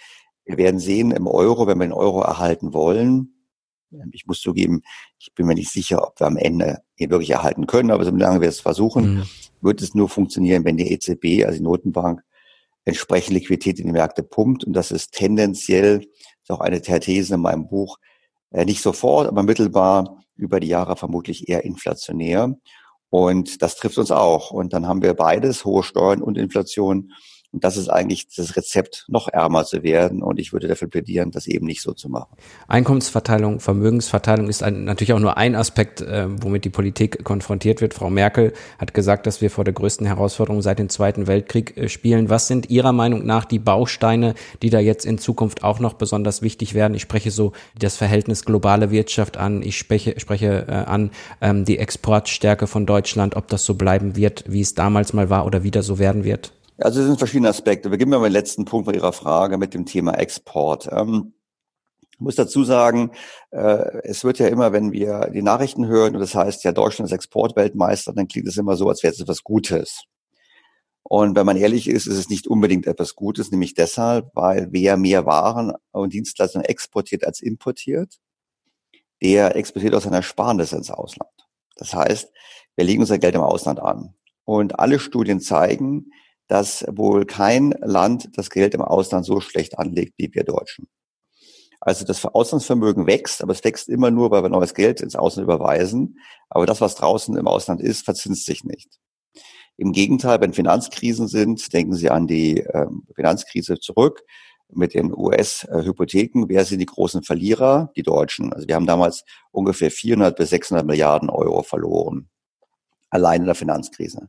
wir 0.45 0.59
werden 0.59 0.81
sehen 0.81 1.11
im 1.11 1.27
Euro, 1.27 1.67
wenn 1.67 1.79
wir 1.79 1.87
den 1.87 1.93
Euro 1.93 2.21
erhalten 2.21 2.73
wollen, 2.73 3.35
ich 4.13 4.27
muss 4.27 4.41
zugeben, 4.41 4.83
ich 5.19 5.33
bin 5.35 5.47
mir 5.47 5.55
nicht 5.55 5.71
sicher, 5.71 6.07
ob 6.07 6.19
wir 6.21 6.27
am 6.27 6.37
Ende 6.37 6.83
ihn 6.97 7.11
wirklich 7.11 7.31
erhalten 7.31 7.67
können, 7.67 7.91
aber 7.91 8.05
solange 8.05 8.41
wir 8.41 8.49
es 8.49 8.61
versuchen, 8.61 9.17
mhm. 9.17 9.23
wird 9.61 9.83
es 9.83 9.95
nur 9.95 10.09
funktionieren, 10.09 10.65
wenn 10.65 10.77
die 10.77 10.91
EZB, 10.93 11.45
also 11.45 11.59
die 11.59 11.65
Notenbank, 11.65 12.23
entsprechend 12.85 13.35
Liquidität 13.35 13.79
in 13.79 13.87
die 13.87 13.93
Märkte 13.93 14.23
pumpt. 14.23 14.65
Und 14.65 14.75
das 14.75 14.91
ist 14.91 15.13
tendenziell, 15.13 16.07
ist 16.43 16.51
auch 16.51 16.61
eine 16.61 16.81
der 16.81 17.01
Thesen 17.01 17.35
in 17.35 17.41
meinem 17.41 17.67
Buch, 17.67 17.99
äh, 18.51 18.65
nicht 18.65 18.83
sofort, 18.83 19.27
aber 19.27 19.43
mittelbar 19.43 20.23
über 20.37 20.61
die 20.61 20.69
Jahre 20.69 20.97
vermutlich 20.97 21.49
eher 21.49 21.65
inflationär. 21.65 22.55
Und 23.09 23.63
das 23.63 23.77
trifft 23.77 23.99
uns 23.99 24.11
auch. 24.11 24.51
Und 24.51 24.73
dann 24.73 24.87
haben 24.87 25.03
wir 25.03 25.15
beides, 25.15 25.65
hohe 25.65 25.83
Steuern 25.83 26.21
und 26.21 26.37
Inflation. 26.37 27.13
Und 27.55 27.63
das 27.63 27.77
ist 27.77 27.89
eigentlich 27.89 28.27
das 28.37 28.57
Rezept, 28.57 29.05
noch 29.07 29.29
ärmer 29.29 29.65
zu 29.65 29.85
werden. 29.85 30.25
Und 30.25 30.41
ich 30.41 30.53
würde 30.53 30.67
dafür 30.67 30.89
plädieren, 30.89 31.31
das 31.31 31.47
eben 31.47 31.67
nicht 31.67 31.83
so 31.83 31.93
zu 31.93 32.09
machen. 32.09 32.35
Einkommensverteilung, 32.67 33.61
Vermögensverteilung 33.61 34.49
ist 34.49 34.65
ein, 34.65 34.85
natürlich 34.85 35.13
auch 35.13 35.21
nur 35.21 35.37
ein 35.37 35.55
Aspekt, 35.55 36.01
äh, 36.01 36.27
womit 36.29 36.65
die 36.65 36.71
Politik 36.71 37.23
konfrontiert 37.23 37.81
wird. 37.81 37.95
Frau 37.95 38.11
Merkel 38.11 38.55
hat 38.81 38.93
gesagt, 38.93 39.29
dass 39.29 39.41
wir 39.41 39.53
vor 39.53 39.63
der 39.63 39.73
größten 39.73 40.05
Herausforderung 40.05 40.63
seit 40.63 40.81
dem 40.81 40.89
Zweiten 40.89 41.29
Weltkrieg 41.29 41.77
äh, 41.77 41.89
spielen. 41.89 42.29
Was 42.29 42.49
sind 42.49 42.71
Ihrer 42.71 42.93
Meinung 42.93 43.25
nach 43.25 43.45
die 43.45 43.61
Bausteine, 43.61 44.35
die 44.61 44.71
da 44.71 44.81
jetzt 44.81 45.07
in 45.07 45.19
Zukunft 45.19 45.63
auch 45.63 45.79
noch 45.79 45.93
besonders 45.93 46.43
wichtig 46.43 46.75
werden? 46.75 46.95
Ich 46.95 47.03
spreche 47.03 47.31
so 47.31 47.53
das 47.79 47.97
Verhältnis 47.97 48.45
globale 48.45 48.91
Wirtschaft 48.91 49.37
an. 49.37 49.63
Ich 49.63 49.79
spreche, 49.79 50.19
spreche 50.19 50.67
äh, 50.67 50.73
an 50.73 51.13
ähm, 51.41 51.65
die 51.65 51.79
Exportstärke 51.79 52.67
von 52.67 52.85
Deutschland, 52.85 53.37
ob 53.37 53.47
das 53.47 53.65
so 53.65 53.75
bleiben 53.75 54.17
wird, 54.17 54.43
wie 54.49 54.61
es 54.61 54.75
damals 54.75 55.13
mal 55.13 55.31
war 55.31 55.47
oder 55.47 55.63
wieder 55.63 55.85
so 55.85 56.01
werden 56.01 56.25
wird. 56.25 56.53
Also 56.79 57.01
es 57.01 57.07
sind 57.07 57.19
verschiedene 57.19 57.49
Aspekte. 57.49 57.91
Wir 57.91 57.99
gehen 57.99 58.09
mal 58.09 58.23
den 58.23 58.33
letzten 58.33 58.65
Punkt 58.65 58.87
von 58.87 58.95
Ihrer 58.95 59.13
Frage 59.13 59.59
mit 59.59 59.75
dem 59.75 59.87
Thema 59.87 60.15
Export. 60.15 60.89
Ähm, 60.91 61.35
ich 62.13 62.21
muss 62.21 62.37
dazu 62.37 62.65
sagen, 62.65 63.13
äh, 63.51 64.01
es 64.05 64.25
wird 64.25 64.39
ja 64.39 64.49
immer, 64.49 64.73
wenn 64.73 64.93
wir 64.93 65.31
die 65.33 65.43
Nachrichten 65.43 65.87
hören 65.87 66.15
und 66.15 66.21
das 66.21 66.35
heißt 66.35 66.65
ja, 66.65 66.73
Deutschland 66.73 67.09
ist 67.11 67.15
Exportweltmeister, 67.15 68.13
dann 68.13 68.29
klingt 68.29 68.49
es 68.49 68.57
immer 68.57 68.77
so, 68.77 68.89
als 68.89 69.03
wäre 69.03 69.13
es 69.13 69.21
etwas 69.21 69.43
Gutes. 69.43 70.05
Und 71.03 71.37
wenn 71.37 71.47
man 71.47 71.57
ehrlich 71.57 71.89
ist, 71.89 72.07
ist 72.07 72.17
es 72.17 72.29
nicht 72.31 72.47
unbedingt 72.47 72.87
etwas 72.87 73.15
Gutes, 73.15 73.51
nämlich 73.51 73.75
deshalb, 73.75 74.31
weil 74.35 74.69
wer 74.71 74.97
mehr 74.97 75.27
Waren 75.27 75.73
und 75.93 76.13
Dienstleistungen 76.13 76.65
exportiert 76.65 77.25
als 77.25 77.41
importiert, 77.41 78.19
der 79.23 79.55
exportiert 79.55 79.95
aus 79.95 80.05
seiner 80.05 80.23
Sparnis 80.23 80.73
ins 80.73 80.91
Ausland. 80.91 81.31
Das 81.77 81.95
heißt, 81.95 82.33
wir 82.77 82.85
legen 82.85 83.01
unser 83.01 83.19
Geld 83.19 83.35
im 83.35 83.43
Ausland 83.43 83.81
an. 83.81 84.15
Und 84.45 84.79
alle 84.79 84.99
Studien 84.99 85.41
zeigen, 85.41 86.11
dass 86.49 86.85
wohl 86.91 87.25
kein 87.25 87.71
Land 87.81 88.31
das 88.37 88.51
Geld 88.51 88.75
im 88.75 88.83
Ausland 88.83 89.25
so 89.25 89.41
schlecht 89.41 89.79
anlegt 89.79 90.15
wie 90.19 90.31
wir 90.33 90.45
Deutschen. 90.45 90.89
Also 91.81 92.07
das 92.07 92.25
Auslandsvermögen 92.25 93.07
wächst, 93.07 93.43
aber 93.43 93.53
es 93.53 93.63
wächst 93.63 93.91
immer 93.91 94.11
nur, 94.11 94.31
weil 94.31 94.43
wir 94.43 94.49
neues 94.49 94.73
Geld 94.73 95.03
ins 95.03 95.17
Ausland 95.17 95.45
überweisen. 95.45 96.19
Aber 96.49 96.65
das, 96.65 96.81
was 96.81 96.95
draußen 96.95 97.37
im 97.37 97.47
Ausland 97.47 97.83
ist, 97.83 98.07
verzinst 98.07 98.47
sich 98.47 98.65
nicht. 98.65 98.89
Im 99.77 99.93
Gegenteil, 99.93 100.41
wenn 100.41 100.55
Finanzkrisen 100.55 101.29
sind, 101.29 101.73
denken 101.73 101.95
Sie 101.95 102.09
an 102.09 102.27
die 102.27 102.61
äh, 102.61 102.87
Finanzkrise 103.15 103.79
zurück 103.79 104.23
mit 104.73 104.95
den 104.95 105.13
US-Hypotheken. 105.15 106.49
Wer 106.49 106.65
sind 106.65 106.79
die 106.79 106.87
großen 106.87 107.23
Verlierer? 107.23 107.91
Die 107.97 108.03
Deutschen. 108.03 108.53
Also 108.53 108.67
wir 108.67 108.77
haben 108.77 108.87
damals 108.87 109.25
ungefähr 109.51 109.91
400 109.91 110.37
bis 110.37 110.51
600 110.51 110.87
Milliarden 110.87 111.29
Euro 111.29 111.63
verloren. 111.63 112.31
Allein 113.15 113.43
in 113.43 113.47
der 113.47 113.55
Finanzkrise. 113.55 114.29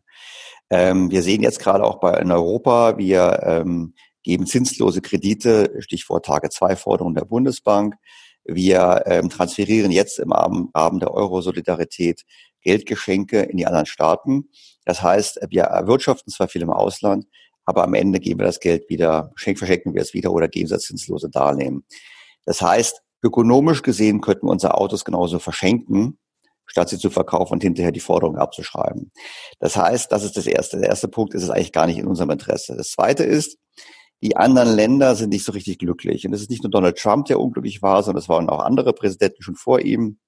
Ähm, 0.69 1.09
wir 1.09 1.23
sehen 1.23 1.41
jetzt 1.41 1.59
gerade 1.59 1.83
auch 1.83 1.99
bei 1.99 2.19
in 2.19 2.31
Europa, 2.31 2.99
wir 2.99 3.39
ähm, 3.41 3.95
geben 4.21 4.45
zinslose 4.45 5.01
Kredite, 5.01 5.73
Stichwort 5.79 6.27
Tage 6.27 6.51
2 6.51 6.75
Forderung 6.75 7.15
der 7.15 7.25
Bundesbank. 7.25 7.95
Wir 8.43 9.01
ähm, 9.07 9.29
transferieren 9.29 9.91
jetzt 9.91 10.19
im 10.19 10.31
Rahmen 10.31 10.99
der 10.99 11.15
Euro-Solidarität 11.15 12.21
Geldgeschenke 12.61 13.41
in 13.41 13.57
die 13.57 13.65
anderen 13.65 13.87
Staaten. 13.87 14.51
Das 14.85 15.01
heißt, 15.01 15.39
wir 15.49 15.63
erwirtschaften 15.63 16.31
zwar 16.31 16.47
viel 16.47 16.61
im 16.61 16.69
Ausland, 16.69 17.25
aber 17.65 17.85
am 17.85 17.95
Ende 17.95 18.19
geben 18.19 18.39
wir 18.39 18.45
das 18.45 18.59
Geld 18.59 18.87
wieder, 18.87 19.31
verschenken 19.35 19.95
wir 19.95 20.03
es 20.03 20.13
wieder 20.13 20.31
oder 20.31 20.47
geben 20.47 20.67
es 20.67 20.73
als 20.73 20.83
zinslose 20.83 21.31
Darlehen. 21.31 21.87
Das 22.45 22.61
heißt, 22.61 23.01
ökonomisch 23.23 23.81
gesehen 23.81 24.21
könnten 24.21 24.45
wir 24.45 24.51
unsere 24.51 24.75
Autos 24.75 25.05
genauso 25.05 25.39
verschenken, 25.39 26.19
statt 26.65 26.89
sie 26.89 26.97
zu 26.97 27.09
verkaufen 27.09 27.53
und 27.53 27.63
hinterher 27.63 27.91
die 27.91 27.99
Forderung 27.99 28.37
abzuschreiben. 28.37 29.11
Das 29.59 29.75
heißt, 29.75 30.11
das 30.11 30.23
ist 30.23 30.37
das 30.37 30.47
Erste. 30.47 30.77
Der 30.77 30.89
erste 30.89 31.07
Punkt 31.07 31.33
ist 31.33 31.43
es 31.43 31.49
eigentlich 31.49 31.71
gar 31.71 31.87
nicht 31.87 31.97
in 31.97 32.07
unserem 32.07 32.31
Interesse. 32.31 32.75
Das 32.75 32.91
Zweite 32.91 33.23
ist, 33.23 33.57
die 34.23 34.37
anderen 34.37 34.75
Länder 34.75 35.15
sind 35.15 35.29
nicht 35.29 35.45
so 35.45 35.51
richtig 35.51 35.79
glücklich. 35.79 36.25
Und 36.25 36.33
es 36.33 36.41
ist 36.41 36.49
nicht 36.49 36.63
nur 36.63 36.71
Donald 36.71 36.97
Trump, 36.97 37.25
der 37.25 37.39
unglücklich 37.39 37.81
war, 37.81 38.01
sondern 38.01 38.21
es 38.21 38.29
waren 38.29 38.49
auch 38.49 38.59
andere 38.59 38.93
Präsidenten 38.93 39.41
schon 39.41 39.55
vor 39.55 39.81
ihm. 39.81 40.19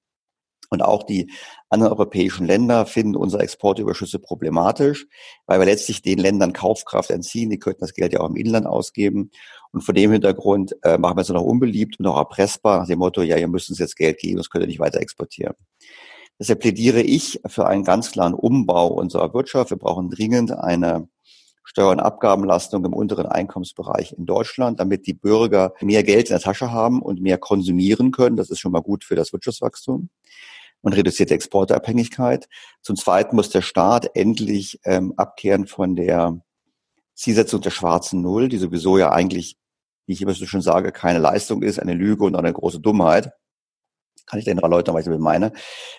Und 0.69 0.81
auch 0.81 1.03
die 1.03 1.31
anderen 1.69 1.93
europäischen 1.93 2.45
Länder 2.45 2.85
finden 2.85 3.15
unsere 3.15 3.41
Exportüberschüsse 3.41 4.19
problematisch, 4.19 5.07
weil 5.45 5.59
wir 5.59 5.65
letztlich 5.65 6.01
den 6.01 6.19
Ländern 6.19 6.51
Kaufkraft 6.51 7.09
entziehen. 7.09 7.49
Die 7.49 7.59
könnten 7.59 7.81
das 7.81 7.93
Geld 7.93 8.11
ja 8.11 8.19
auch 8.19 8.29
im 8.29 8.35
Inland 8.35 8.67
ausgeben. 8.67 9.31
Und 9.71 9.81
vor 9.81 9.93
dem 9.93 10.11
Hintergrund 10.11 10.75
äh, 10.83 10.97
machen 10.97 11.17
wir 11.17 11.21
es 11.21 11.29
noch 11.29 11.41
unbeliebt 11.41 11.99
und 11.99 12.05
auch 12.07 12.17
erpressbar 12.17 12.79
nach 12.79 12.87
dem 12.87 12.99
Motto, 12.99 13.21
ja, 13.21 13.37
ihr 13.37 13.47
müsst 13.47 13.69
uns 13.69 13.79
jetzt 13.79 13.95
Geld 13.95 14.19
geben, 14.19 14.37
sonst 14.37 14.49
könnt 14.49 14.63
ihr 14.63 14.67
nicht 14.67 14.79
weiter 14.79 14.99
exportieren. 14.99 15.55
Deshalb 16.39 16.59
plädiere 16.59 17.01
ich 17.01 17.41
für 17.47 17.65
einen 17.67 17.83
ganz 17.83 18.11
klaren 18.11 18.33
Umbau 18.33 18.87
unserer 18.87 19.33
Wirtschaft. 19.33 19.71
Wir 19.71 19.77
brauchen 19.77 20.09
dringend 20.09 20.51
eine 20.51 21.07
Steuer- 21.63 21.91
und 21.91 21.99
Abgabenlastung 21.99 22.85
im 22.85 22.93
unteren 22.93 23.25
Einkommensbereich 23.25 24.13
in 24.13 24.25
Deutschland, 24.25 24.79
damit 24.79 25.07
die 25.07 25.13
Bürger 25.13 25.73
mehr 25.81 26.03
Geld 26.03 26.29
in 26.29 26.33
der 26.33 26.39
Tasche 26.39 26.71
haben 26.71 27.01
und 27.01 27.21
mehr 27.21 27.37
konsumieren 27.37 28.11
können. 28.11 28.37
Das 28.37 28.49
ist 28.49 28.59
schon 28.59 28.71
mal 28.71 28.81
gut 28.81 29.03
für 29.03 29.15
das 29.15 29.33
Wirtschaftswachstum 29.33 30.09
und 30.81 30.93
reduzierte 30.93 31.33
Exportabhängigkeit. 31.33 32.47
Zum 32.81 32.95
Zweiten 32.95 33.35
muss 33.35 33.49
der 33.49 33.61
Staat 33.61 34.15
endlich 34.15 34.79
ähm, 34.85 35.13
abkehren 35.17 35.67
von 35.67 35.95
der 35.95 36.39
Zielsetzung 37.15 37.61
der 37.61 37.71
schwarzen 37.71 38.21
Null, 38.21 38.47
die 38.47 38.57
sowieso 38.57 38.97
ja 38.97 39.11
eigentlich, 39.11 39.57
wie 40.05 40.13
ich 40.13 40.21
immer 40.21 40.33
so 40.33 40.45
schön 40.45 40.61
sage, 40.61 40.91
keine 40.91 41.19
Leistung 41.19 41.63
ist, 41.63 41.79
eine 41.79 41.95
Lüge 41.95 42.23
und 42.23 42.35
eine 42.35 42.53
große 42.53 42.79
Dummheit 42.79 43.31
kann 44.27 44.39
ich 44.39 44.45
den 44.45 44.59
erläutern, 44.59 44.93
was 44.93 45.01
ich 45.01 45.05
damit 45.05 45.21
meine, 45.21 45.51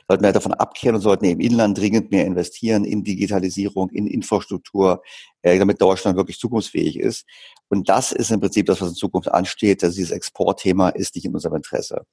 sollten 0.07 0.23
wir 0.23 0.33
davon 0.33 0.55
abkehren 0.55 0.95
und 0.95 1.03
sollten 1.03 1.25
im 1.25 1.41
Inland 1.41 1.79
dringend 1.79 2.11
mehr 2.13 2.27
investieren 2.27 2.85
in 2.85 3.03
Digitalisierung, 3.03 3.91
in 3.91 4.07
Infrastruktur, 4.07 5.03
äh, 5.43 5.59
damit 5.59 5.81
Deutschland 5.81 6.17
wirklich 6.17 6.39
zukunftsfähig 6.39 6.99
ist. 7.01 7.25
Und 7.69 7.89
das 7.89 8.13
ist 8.13 8.31
im 8.31 8.41
Prinzip 8.41 8.67
das, 8.67 8.81
was 8.81 8.91
in 8.91 8.95
Zukunft 8.95 9.33
ansteht. 9.33 9.83
Dass 9.83 9.95
dieses 9.95 10.11
Exportthema 10.11 10.91
ist 10.91 11.15
nicht 11.15 11.25
in 11.25 11.35
unserem 11.35 11.57
Interesse. 11.57 12.05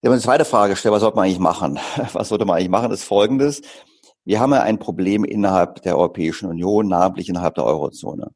Wenn 0.00 0.10
man 0.10 0.18
eine 0.18 0.22
zweite 0.22 0.44
Frage 0.44 0.76
stellt, 0.76 0.92
was 0.92 1.00
sollte 1.00 1.16
man 1.16 1.24
eigentlich 1.24 1.38
machen? 1.38 1.80
Was 2.12 2.28
sollte 2.28 2.44
man 2.44 2.56
eigentlich 2.56 2.68
machen, 2.68 2.92
ist 2.92 3.04
folgendes. 3.04 3.62
Wir 4.26 4.38
haben 4.38 4.52
ja 4.52 4.62
ein 4.62 4.78
Problem 4.78 5.24
innerhalb 5.24 5.82
der 5.82 5.96
Europäischen 5.96 6.48
Union, 6.48 6.88
namentlich 6.88 7.28
innerhalb 7.28 7.54
der 7.54 7.64
Eurozone. 7.64 8.30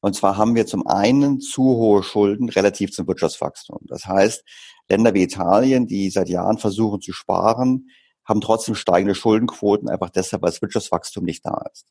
Und 0.00 0.14
zwar 0.14 0.36
haben 0.36 0.54
wir 0.54 0.66
zum 0.66 0.86
einen 0.86 1.40
zu 1.40 1.62
hohe 1.62 2.02
Schulden 2.02 2.50
relativ 2.50 2.92
zum 2.92 3.06
Wirtschaftswachstum. 3.08 3.78
Das 3.86 4.04
heißt, 4.04 4.44
Länder 4.88 5.14
wie 5.14 5.22
Italien, 5.22 5.86
die 5.86 6.10
seit 6.10 6.28
Jahren 6.28 6.58
versuchen 6.58 7.00
zu 7.00 7.12
sparen, 7.12 7.88
haben 8.24 8.40
trotzdem 8.40 8.74
steigende 8.74 9.14
Schuldenquoten, 9.14 9.88
einfach 9.88 10.10
deshalb, 10.10 10.42
weil 10.42 10.50
das 10.50 10.62
Wirtschaftswachstum 10.62 11.24
nicht 11.24 11.44
da 11.44 11.64
ist. 11.72 11.86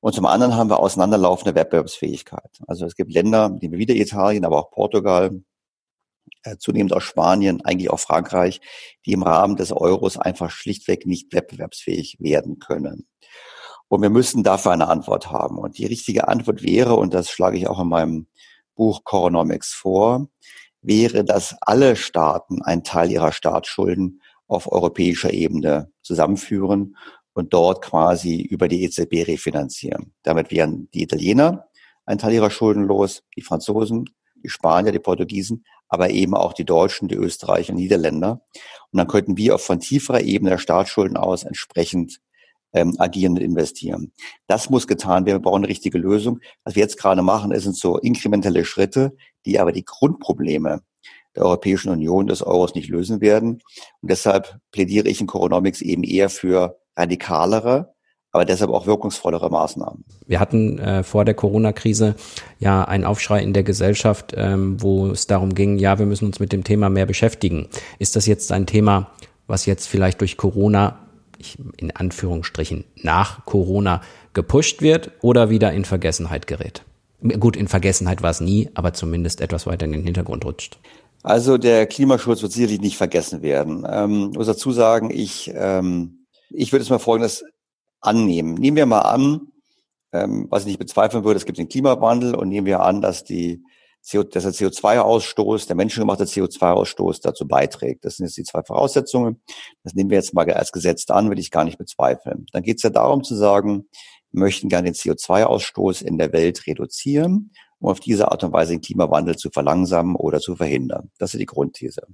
Und 0.00 0.14
zum 0.14 0.26
anderen 0.26 0.54
haben 0.54 0.70
wir 0.70 0.78
auseinanderlaufende 0.78 1.54
Wettbewerbsfähigkeit. 1.54 2.58
Also 2.66 2.86
es 2.86 2.94
gibt 2.94 3.12
Länder, 3.12 3.50
die 3.50 3.72
wieder 3.72 3.94
Italien, 3.94 4.44
aber 4.44 4.58
auch 4.58 4.70
Portugal, 4.70 5.42
äh, 6.44 6.56
zunehmend 6.58 6.92
auch 6.92 7.00
Spanien, 7.00 7.64
eigentlich 7.64 7.90
auch 7.90 7.98
Frankreich, 7.98 8.60
die 9.06 9.12
im 9.12 9.22
Rahmen 9.22 9.56
des 9.56 9.72
Euros 9.72 10.16
einfach 10.16 10.50
schlichtweg 10.50 11.06
nicht 11.06 11.32
wettbewerbsfähig 11.32 12.18
werden 12.20 12.58
können. 12.60 13.08
Und 13.88 14.02
wir 14.02 14.10
müssen 14.10 14.44
dafür 14.44 14.72
eine 14.72 14.88
Antwort 14.88 15.32
haben. 15.32 15.58
Und 15.58 15.78
die 15.78 15.86
richtige 15.86 16.28
Antwort 16.28 16.62
wäre, 16.62 16.94
und 16.94 17.14
das 17.14 17.30
schlage 17.30 17.56
ich 17.56 17.66
auch 17.66 17.80
in 17.80 17.88
meinem 17.88 18.26
Buch 18.74 19.02
Coronomics 19.02 19.72
vor, 19.72 20.28
wäre, 20.82 21.24
dass 21.24 21.56
alle 21.60 21.96
Staaten 21.96 22.62
einen 22.62 22.84
Teil 22.84 23.10
ihrer 23.10 23.32
Staatsschulden 23.32 24.22
auf 24.46 24.70
europäischer 24.70 25.32
Ebene 25.32 25.90
zusammenführen 26.02 26.96
und 27.34 27.52
dort 27.52 27.84
quasi 27.84 28.40
über 28.40 28.68
die 28.68 28.82
EZB 28.84 29.28
refinanzieren. 29.28 30.14
Damit 30.22 30.50
wären 30.50 30.88
die 30.92 31.02
Italiener 31.02 31.68
einen 32.06 32.18
Teil 32.18 32.32
ihrer 32.32 32.50
Schulden 32.50 32.84
los, 32.84 33.22
die 33.36 33.42
Franzosen, 33.42 34.06
die 34.42 34.48
Spanier, 34.48 34.92
die 34.92 34.98
Portugiesen, 34.98 35.64
aber 35.88 36.10
eben 36.10 36.34
auch 36.34 36.52
die 36.52 36.64
Deutschen, 36.64 37.08
die 37.08 37.16
Österreicher 37.16 37.72
und 37.72 37.78
Niederländer. 37.78 38.40
Und 38.90 38.96
dann 38.98 39.06
könnten 39.06 39.36
wir 39.36 39.54
auch 39.54 39.60
von 39.60 39.80
tieferer 39.80 40.22
Ebene 40.22 40.50
der 40.50 40.58
Staatsschulden 40.58 41.16
aus 41.16 41.44
entsprechend 41.44 42.20
ähm, 42.72 42.94
agieren 42.98 43.32
und 43.32 43.42
investieren. 43.42 44.12
Das 44.46 44.70
muss 44.70 44.86
getan 44.86 45.24
werden. 45.26 45.38
Wir 45.38 45.42
brauchen 45.42 45.62
eine 45.62 45.68
richtige 45.68 45.98
Lösung. 45.98 46.40
Was 46.64 46.74
wir 46.74 46.82
jetzt 46.82 46.98
gerade 46.98 47.22
machen, 47.22 47.58
sind 47.58 47.76
so 47.76 47.98
inkrementelle 47.98 48.64
Schritte, 48.64 49.16
die 49.46 49.58
aber 49.58 49.72
die 49.72 49.84
Grundprobleme 49.84 50.80
der 51.36 51.44
Europäischen 51.44 51.90
Union 51.90 52.26
des 52.26 52.42
Euros 52.42 52.74
nicht 52.74 52.88
lösen 52.88 53.20
werden. 53.20 53.60
Und 54.00 54.10
deshalb 54.10 54.58
plädiere 54.72 55.08
ich 55.08 55.20
in 55.20 55.26
Coronomics 55.26 55.80
eben 55.80 56.02
eher 56.02 56.30
für 56.30 56.78
radikalere, 56.96 57.94
aber 58.32 58.44
deshalb 58.44 58.70
auch 58.70 58.86
wirkungsvollere 58.86 59.48
Maßnahmen. 59.48 60.04
Wir 60.26 60.40
hatten 60.40 60.78
äh, 60.78 61.02
vor 61.02 61.24
der 61.24 61.34
Corona-Krise 61.34 62.14
ja 62.58 62.84
einen 62.84 63.04
Aufschrei 63.04 63.42
in 63.42 63.52
der 63.52 63.62
Gesellschaft, 63.62 64.34
ähm, 64.36 64.82
wo 64.82 65.08
es 65.08 65.26
darum 65.26 65.54
ging, 65.54 65.78
ja, 65.78 65.98
wir 65.98 66.06
müssen 66.06 66.26
uns 66.26 66.40
mit 66.40 66.52
dem 66.52 66.64
Thema 66.64 66.88
mehr 66.90 67.06
beschäftigen. 67.06 67.68
Ist 67.98 68.16
das 68.16 68.26
jetzt 68.26 68.52
ein 68.52 68.66
Thema, 68.66 69.10
was 69.46 69.64
jetzt 69.64 69.86
vielleicht 69.86 70.20
durch 70.20 70.36
Corona 70.36 70.98
ich, 71.38 71.56
in 71.76 71.94
Anführungsstrichen 71.94 72.84
nach 72.96 73.44
Corona 73.44 74.02
gepusht 74.34 74.82
wird 74.82 75.12
oder 75.22 75.50
wieder 75.50 75.72
in 75.72 75.84
Vergessenheit 75.84 76.46
gerät? 76.46 76.82
Gut, 77.20 77.56
in 77.56 77.68
Vergessenheit 77.68 78.22
war 78.22 78.30
es 78.30 78.40
nie, 78.40 78.70
aber 78.74 78.92
zumindest 78.92 79.40
etwas 79.40 79.66
weiter 79.66 79.86
in 79.86 79.92
den 79.92 80.04
Hintergrund 80.04 80.44
rutscht. 80.44 80.78
Also 81.22 81.58
der 81.58 81.86
Klimaschutz 81.86 82.42
wird 82.42 82.52
sicherlich 82.52 82.80
nicht 82.80 82.96
vergessen 82.96 83.42
werden. 83.42 83.84
Ähm, 83.90 84.30
muss 84.34 84.46
dazu 84.46 84.70
sagen, 84.70 85.10
ich, 85.10 85.52
ähm, 85.54 86.26
ich 86.50 86.72
würde 86.72 86.84
es 86.84 86.90
mal 86.90 87.00
Folgendes 87.00 87.44
annehmen. 88.00 88.54
Nehmen 88.54 88.76
wir 88.76 88.86
mal 88.86 89.00
an, 89.00 89.48
ähm, 90.12 90.46
was 90.48 90.62
ich 90.62 90.68
nicht 90.68 90.78
bezweifeln 90.78 91.24
würde, 91.24 91.38
es 91.38 91.44
gibt 91.44 91.58
den 91.58 91.68
Klimawandel 91.68 92.34
und 92.34 92.48
nehmen 92.48 92.66
wir 92.66 92.80
an, 92.80 93.00
dass 93.00 93.24
die 93.24 93.62
CO, 94.08 94.22
dass 94.22 94.44
der 94.44 94.52
CO2-Ausstoß, 94.52 95.66
der 95.66 95.76
menschengemachte 95.76 96.24
CO2-Ausstoß 96.24 97.20
dazu 97.20 97.46
beiträgt. 97.46 98.04
Das 98.04 98.16
sind 98.16 98.26
jetzt 98.26 98.36
die 98.36 98.44
zwei 98.44 98.62
Voraussetzungen. 98.62 99.42
Das 99.82 99.94
nehmen 99.94 100.10
wir 100.10 100.16
jetzt 100.16 100.34
mal 100.34 100.48
als 100.50 100.72
gesetzt 100.72 101.10
an, 101.10 101.30
will 101.30 101.38
ich 101.38 101.50
gar 101.50 101.64
nicht 101.64 101.78
bezweifeln. 101.78 102.46
Dann 102.52 102.62
geht 102.62 102.76
es 102.76 102.84
ja 102.84 102.90
darum 102.90 103.24
zu 103.24 103.34
sagen, 103.34 103.88
möchten 104.32 104.68
gerne 104.68 104.90
den 104.90 104.94
CO2-Ausstoß 104.94 106.02
in 106.02 106.18
der 106.18 106.32
Welt 106.32 106.66
reduzieren, 106.66 107.52
um 107.78 107.90
auf 107.90 108.00
diese 108.00 108.30
Art 108.30 108.44
und 108.44 108.52
Weise 108.52 108.72
den 108.72 108.80
Klimawandel 108.80 109.36
zu 109.36 109.50
verlangsamen 109.50 110.16
oder 110.16 110.40
zu 110.40 110.56
verhindern. 110.56 111.10
Das 111.18 111.34
ist 111.34 111.40
die 111.40 111.46
Grundthese. 111.46 112.06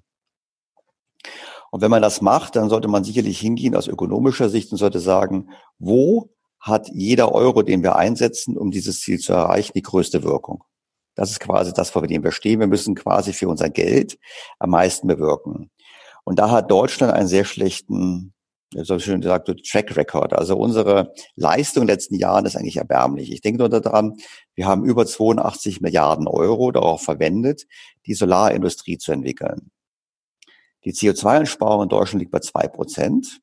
Und 1.70 1.80
wenn 1.80 1.90
man 1.90 2.02
das 2.02 2.20
macht, 2.20 2.56
dann 2.56 2.68
sollte 2.68 2.88
man 2.88 3.02
sicherlich 3.02 3.40
hingehen 3.40 3.74
aus 3.74 3.88
ökonomischer 3.88 4.48
Sicht 4.48 4.70
und 4.70 4.78
sollte 4.78 5.00
sagen, 5.00 5.50
wo 5.78 6.30
hat 6.60 6.88
jeder 6.92 7.32
Euro, 7.32 7.62
den 7.62 7.82
wir 7.82 7.96
einsetzen, 7.96 8.56
um 8.56 8.70
dieses 8.70 9.00
Ziel 9.00 9.18
zu 9.18 9.32
erreichen, 9.32 9.72
die 9.74 9.82
größte 9.82 10.22
Wirkung? 10.22 10.62
Das 11.14 11.30
ist 11.30 11.40
quasi 11.40 11.72
das, 11.72 11.90
vor 11.90 12.06
dem 12.06 12.22
wir 12.22 12.32
stehen. 12.32 12.60
Wir 12.60 12.66
müssen 12.66 12.94
quasi 12.94 13.32
für 13.32 13.48
unser 13.48 13.70
Geld 13.70 14.18
am 14.58 14.70
meisten 14.70 15.08
bewirken. 15.08 15.70
Und 16.24 16.38
da 16.38 16.50
hat 16.50 16.70
Deutschland 16.70 17.12
einen 17.12 17.28
sehr 17.28 17.44
schlechten, 17.44 18.33
so 18.82 18.98
schön 18.98 19.20
gesagt, 19.20 19.50
Track 19.70 19.96
Record. 19.96 20.32
Also 20.32 20.56
unsere 20.56 21.12
Leistung 21.36 21.82
in 21.82 21.86
den 21.86 21.94
letzten 21.94 22.16
Jahren 22.16 22.46
ist 22.46 22.56
eigentlich 22.56 22.76
erbärmlich. 22.76 23.32
Ich 23.32 23.40
denke 23.40 23.58
nur 23.58 23.68
daran, 23.68 24.16
wir 24.54 24.66
haben 24.66 24.84
über 24.84 25.06
82 25.06 25.80
Milliarden 25.80 26.26
Euro 26.26 26.72
darauf 26.72 27.02
verwendet, 27.02 27.66
die 28.06 28.14
Solarindustrie 28.14 28.98
zu 28.98 29.12
entwickeln. 29.12 29.70
Die 30.84 30.92
CO2-Einsparung 30.92 31.84
in 31.84 31.88
Deutschland 31.88 32.20
liegt 32.20 32.32
bei 32.32 32.40
zwei 32.40 32.68
Prozent. 32.68 33.40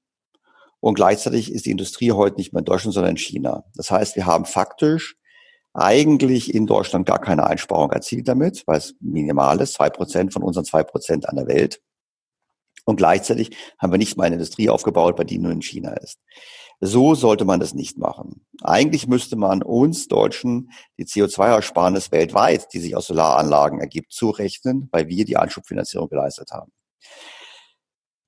Und 0.80 0.96
gleichzeitig 0.96 1.52
ist 1.52 1.66
die 1.66 1.72
Industrie 1.72 2.12
heute 2.12 2.38
nicht 2.38 2.54
mehr 2.54 2.60
in 2.60 2.66
Deutschland, 2.66 2.94
sondern 2.94 3.12
in 3.12 3.18
China. 3.18 3.64
Das 3.76 3.92
heißt, 3.92 4.16
wir 4.16 4.26
haben 4.26 4.46
faktisch 4.46 5.16
eigentlich 5.74 6.54
in 6.54 6.66
Deutschland 6.66 7.06
gar 7.06 7.20
keine 7.20 7.48
Einsparung 7.48 7.92
erzielt 7.92 8.28
damit, 8.28 8.64
weil 8.68 8.78
es 8.78 8.96
minimal 9.00 9.62
ist, 9.62 9.74
zwei 9.74 9.90
Prozent 9.90 10.34
von 10.34 10.44
unseren 10.44 10.66
zwei 10.66 10.84
Prozent 10.84 11.30
an 11.30 11.38
der 11.38 11.48
Welt. 11.48 11.82
Und 12.86 12.96
gleichzeitig 12.96 13.56
haben 13.78 13.92
wir 13.92 13.98
nicht 13.98 14.18
mal 14.18 14.26
eine 14.26 14.36
Industrie 14.36 14.70
aufgebaut, 14.70 15.16
bei 15.16 15.24
die 15.24 15.38
nur 15.38 15.52
in 15.52 15.62
China 15.62 15.92
ist. 15.94 16.20
So 16.84 17.14
sollte 17.14 17.46
man 17.46 17.60
das 17.60 17.76
nicht 17.76 18.00
machen. 18.00 18.44
Eigentlich 18.64 19.08
müsste 19.08 19.36
man 19.36 19.62
uns 19.62 20.08
Deutschen 20.08 20.72
die 20.98 21.06
CO2-Ersparnis 21.06 22.12
weltweit, 22.12 22.74
die 22.74 22.80
sich 22.80 22.96
aus 22.96 23.06
Solaranlagen 23.06 23.80
ergibt, 23.80 24.12
zurechnen, 24.12 24.90
weil 24.92 25.08
wir 25.08 25.24
die 25.24 25.38
Anschubfinanzierung 25.38 26.10
geleistet 26.10 26.50
haben. 26.52 26.72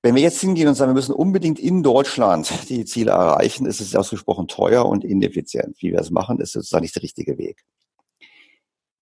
Wenn 0.04 0.16
wir 0.16 0.22
jetzt 0.22 0.42
hingehen 0.42 0.68
und 0.68 0.76
sagen, 0.76 0.92
wir 0.92 0.96
müssen 0.96 1.16
unbedingt 1.16 1.60
in 1.60 1.82
Deutschland 1.82 2.52
die 2.70 2.86
Ziele 2.86 3.12
erreichen, 3.12 3.66
ist 3.66 3.82
es 3.82 3.96
ausgesprochen 3.96 4.48
teuer 4.48 4.86
und 4.86 5.04
ineffizient. 5.04 5.78
Wie 5.80 5.92
wir 5.92 5.98
das 5.98 6.12
machen, 6.12 6.40
ist 6.40 6.52
sozusagen 6.52 6.84
nicht 6.84 6.96
der 6.96 7.04
richtige 7.04 7.38
Weg. 7.40 7.64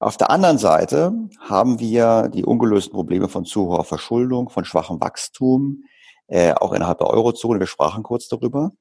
Auf 0.01 0.17
der 0.17 0.31
anderen 0.31 0.57
Seite 0.57 1.13
haben 1.39 1.79
wir 1.79 2.27
die 2.29 2.43
ungelösten 2.43 2.91
Probleme 2.91 3.27
von 3.29 3.45
zu 3.45 3.67
hoher 3.67 3.83
Verschuldung, 3.83 4.49
von 4.49 4.65
schwachem 4.65 4.99
Wachstum, 4.99 5.83
äh, 6.25 6.53
auch 6.53 6.73
innerhalb 6.73 6.97
der 6.97 7.11
Eurozone. 7.11 7.59
Wir 7.59 7.67
sprachen 7.67 8.01
kurz 8.01 8.27
darüber. 8.27 8.71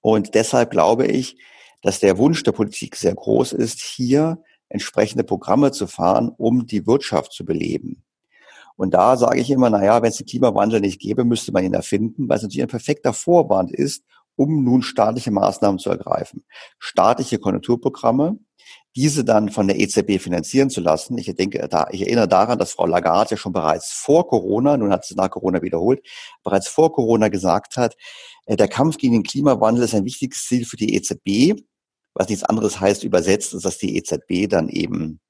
Und 0.00 0.34
deshalb 0.34 0.70
glaube 0.70 1.06
ich, 1.06 1.36
dass 1.82 2.00
der 2.00 2.16
Wunsch 2.16 2.42
der 2.44 2.52
Politik 2.52 2.96
sehr 2.96 3.14
groß 3.14 3.52
ist, 3.52 3.80
hier 3.80 4.42
entsprechende 4.70 5.22
Programme 5.22 5.70
zu 5.70 5.86
fahren, 5.86 6.30
um 6.34 6.66
die 6.66 6.86
Wirtschaft 6.86 7.32
zu 7.32 7.44
beleben. 7.44 8.02
Und 8.76 8.94
da 8.94 9.18
sage 9.18 9.38
ich 9.38 9.50
immer, 9.50 9.68
na 9.68 9.84
ja, 9.84 10.00
wenn 10.00 10.08
es 10.08 10.16
den 10.16 10.26
Klimawandel 10.26 10.80
nicht 10.80 10.98
gäbe, 10.98 11.24
müsste 11.24 11.52
man 11.52 11.62
ihn 11.62 11.74
erfinden, 11.74 12.26
weil 12.26 12.38
es 12.38 12.42
natürlich 12.42 12.62
ein 12.62 12.68
perfekter 12.68 13.12
Vorwand 13.12 13.70
ist, 13.70 14.02
um 14.34 14.64
nun 14.64 14.80
staatliche 14.80 15.30
Maßnahmen 15.30 15.78
zu 15.78 15.90
ergreifen. 15.90 16.46
Staatliche 16.78 17.38
Konjunkturprogramme, 17.38 18.38
diese 18.96 19.24
dann 19.24 19.50
von 19.50 19.68
der 19.68 19.78
EZB 19.78 20.18
finanzieren 20.18 20.70
zu 20.70 20.80
lassen. 20.80 21.18
Ich 21.18 21.32
denke, 21.34 21.68
da, 21.68 21.86
ich 21.90 22.00
erinnere 22.00 22.26
daran, 22.26 22.58
dass 22.58 22.72
Frau 22.72 22.86
Lagarde 22.86 23.32
ja 23.32 23.36
schon 23.36 23.52
bereits 23.52 23.92
vor 23.92 24.26
Corona, 24.26 24.76
nun 24.78 24.90
hat 24.90 25.04
sie 25.04 25.14
nach 25.14 25.30
Corona 25.30 25.60
wiederholt, 25.60 26.00
bereits 26.42 26.66
vor 26.66 26.92
Corona 26.92 27.28
gesagt 27.28 27.76
hat, 27.76 27.94
äh, 28.46 28.56
der 28.56 28.68
Kampf 28.68 28.96
gegen 28.96 29.12
den 29.12 29.22
Klimawandel 29.22 29.84
ist 29.84 29.94
ein 29.94 30.06
wichtiges 30.06 30.46
Ziel 30.46 30.64
für 30.64 30.76
die 30.76 30.94
EZB, 30.94 31.60
was 32.14 32.28
nichts 32.30 32.44
anderes 32.44 32.80
heißt 32.80 33.04
übersetzt, 33.04 33.52
ist, 33.52 33.66
dass 33.66 33.76
die 33.76 33.96
EZB 33.98 34.48
dann 34.48 34.70
eben 34.70 35.20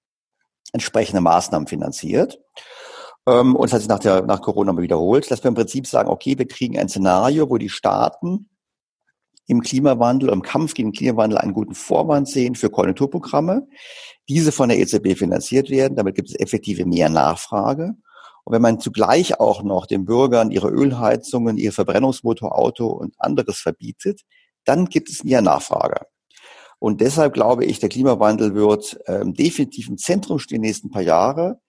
entsprechende 0.72 1.20
Maßnahmen 1.20 1.66
finanziert. 1.66 2.38
Ähm, 3.26 3.56
und 3.56 3.64
das 3.64 3.72
hat 3.72 3.80
sich 3.80 3.88
nach, 3.88 3.98
der, 3.98 4.22
nach 4.22 4.42
Corona 4.42 4.76
wiederholt, 4.78 5.28
dass 5.28 5.42
wir 5.42 5.48
im 5.48 5.54
Prinzip 5.54 5.88
sagen, 5.88 6.08
okay, 6.08 6.38
wir 6.38 6.46
kriegen 6.46 6.78
ein 6.78 6.88
Szenario, 6.88 7.50
wo 7.50 7.58
die 7.58 7.68
Staaten 7.68 8.48
im 9.46 9.60
Klimawandel, 9.60 10.30
im 10.30 10.42
Kampf 10.42 10.74
gegen 10.74 10.90
den 10.90 10.96
Klimawandel 10.96 11.38
einen 11.38 11.52
guten 11.52 11.74
Vorwand 11.74 12.28
sehen 12.28 12.54
für 12.54 12.70
Konjunkturprogramme. 12.70 13.66
Diese 14.28 14.52
von 14.52 14.68
der 14.68 14.78
EZB 14.78 15.16
finanziert 15.16 15.70
werden. 15.70 15.96
Damit 15.96 16.16
gibt 16.16 16.28
es 16.28 16.38
effektive 16.38 16.84
mehr 16.84 17.08
Nachfrage. 17.08 17.94
Und 18.44 18.52
wenn 18.52 18.62
man 18.62 18.80
zugleich 18.80 19.40
auch 19.40 19.62
noch 19.62 19.86
den 19.86 20.04
Bürgern 20.04 20.50
ihre 20.50 20.68
Ölheizungen, 20.68 21.58
ihr 21.58 21.72
Verbrennungsmotorauto 21.72 22.86
und 22.86 23.14
anderes 23.18 23.58
verbietet, 23.58 24.22
dann 24.64 24.86
gibt 24.86 25.10
es 25.10 25.24
mehr 25.24 25.42
Nachfrage. 25.42 26.06
Und 26.78 27.00
deshalb 27.00 27.34
glaube 27.34 27.64
ich, 27.64 27.78
der 27.78 27.88
Klimawandel 27.88 28.54
wird 28.54 28.98
ähm, 29.06 29.34
definitiv 29.34 29.88
im 29.88 29.96
Zentrum 29.96 30.38
stehen 30.38 30.62
die 30.62 30.68
nächsten 30.68 30.90
paar 30.90 31.02
Jahre. 31.02 31.60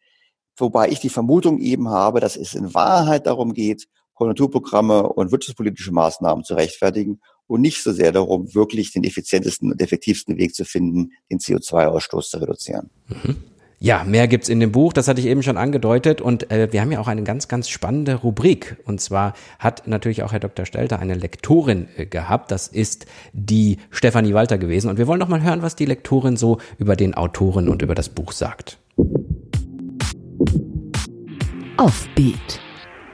Wobei 0.57 0.89
ich 0.89 0.99
die 0.99 1.09
Vermutung 1.09 1.59
eben 1.59 1.89
habe, 1.89 2.19
dass 2.19 2.35
es 2.35 2.55
in 2.55 2.73
Wahrheit 2.73 3.25
darum 3.27 3.53
geht, 3.53 3.87
Konjunkturprogramme 4.15 5.03
und 5.09 5.31
wirtschaftspolitische 5.31 5.91
Maßnahmen 5.91 6.43
zu 6.43 6.55
rechtfertigen 6.55 7.21
und 7.47 7.61
nicht 7.61 7.81
so 7.81 7.91
sehr 7.91 8.11
darum, 8.11 8.53
wirklich 8.53 8.91
den 8.91 9.03
effizientesten 9.03 9.71
und 9.71 9.81
effektivsten 9.81 10.37
Weg 10.37 10.53
zu 10.53 10.65
finden, 10.65 11.11
den 11.31 11.39
CO2-Ausstoß 11.39 12.29
zu 12.29 12.37
reduzieren. 12.37 12.89
Mhm. 13.07 13.35
Ja, 13.79 14.03
mehr 14.03 14.27
gibt's 14.27 14.49
in 14.49 14.59
dem 14.59 14.71
Buch, 14.71 14.91
das 14.91 15.07
hatte 15.07 15.21
ich 15.21 15.27
eben 15.27 15.43
schon 15.43 15.55
angedeutet. 15.55 16.19
Und 16.19 16.49
äh, 16.51 16.71
wir 16.71 16.81
haben 16.81 16.91
ja 16.91 16.99
auch 16.99 17.07
eine 17.07 17.21
ganz, 17.21 17.47
ganz 17.47 17.69
spannende 17.69 18.15
Rubrik. 18.15 18.77
Und 18.85 18.99
zwar 18.99 19.33
hat 19.59 19.87
natürlich 19.87 20.23
auch 20.23 20.31
Herr 20.31 20.39
Dr. 20.39 20.65
Stelter 20.65 20.97
eine 20.99 21.13
Lektorin 21.13 21.87
äh, 21.95 22.07
gehabt. 22.07 22.49
Das 22.49 22.67
ist 22.67 23.05
die 23.33 23.77
Stefanie 23.91 24.33
Walter 24.33 24.57
gewesen. 24.57 24.89
Und 24.89 24.97
wir 24.97 25.05
wollen 25.05 25.19
noch 25.19 25.27
mal 25.27 25.43
hören, 25.43 25.61
was 25.61 25.75
die 25.75 25.85
Lektorin 25.85 26.37
so 26.37 26.57
über 26.79 26.95
den 26.95 27.13
Autoren 27.13 27.69
und 27.69 27.83
über 27.83 27.93
das 27.93 28.09
Buch 28.09 28.31
sagt. 28.31 28.79
Offbeat 31.77 32.59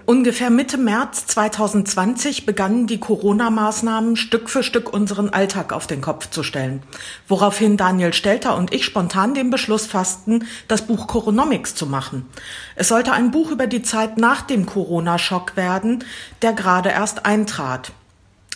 Ungefähr 0.05 0.49
Mitte 0.49 0.77
März 0.77 1.27
2020 1.27 2.45
begannen 2.45 2.87
die 2.87 2.99
Corona-Maßnahmen 2.99 4.17
Stück 4.17 4.49
für 4.49 4.61
Stück 4.61 4.91
unseren 4.91 5.29
Alltag 5.29 5.71
auf 5.71 5.87
den 5.87 6.01
Kopf 6.01 6.29
zu 6.29 6.43
stellen, 6.43 6.83
woraufhin 7.29 7.77
Daniel 7.77 8.11
Stelter 8.11 8.57
und 8.57 8.73
ich 8.73 8.83
spontan 8.83 9.33
den 9.33 9.49
Beschluss 9.49 9.85
fassten, 9.85 10.45
das 10.67 10.87
Buch 10.87 11.07
Coronomics 11.07 11.73
zu 11.75 11.85
machen. 11.85 12.25
Es 12.75 12.89
sollte 12.89 13.13
ein 13.13 13.31
Buch 13.31 13.51
über 13.51 13.65
die 13.65 13.81
Zeit 13.81 14.17
nach 14.17 14.41
dem 14.41 14.65
Corona-Schock 14.65 15.55
werden, 15.55 16.03
der 16.41 16.51
gerade 16.51 16.89
erst 16.89 17.25
eintrat. 17.25 17.93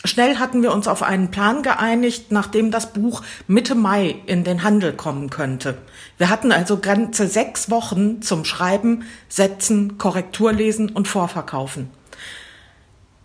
Schnell 0.03 0.39
hatten 0.39 0.63
wir 0.63 0.73
uns 0.73 0.87
auf 0.87 1.01
einen 1.01 1.31
Plan 1.31 1.63
geeinigt, 1.63 2.31
nachdem 2.31 2.71
das 2.71 2.91
Buch 2.91 3.23
Mitte 3.47 3.75
Mai 3.75 4.15
in 4.25 4.43
den 4.43 4.63
Handel 4.63 4.91
kommen 4.91 5.29
könnte. 5.29 5.77
Wir 6.17 6.29
hatten 6.29 6.51
also 6.51 6.79
ganze 6.79 7.27
sechs 7.27 7.69
Wochen 7.69 8.21
zum 8.21 8.43
Schreiben, 8.43 9.03
Setzen, 9.29 9.97
Korrekturlesen 9.97 10.89
und 10.89 11.07
Vorverkaufen. 11.07 11.89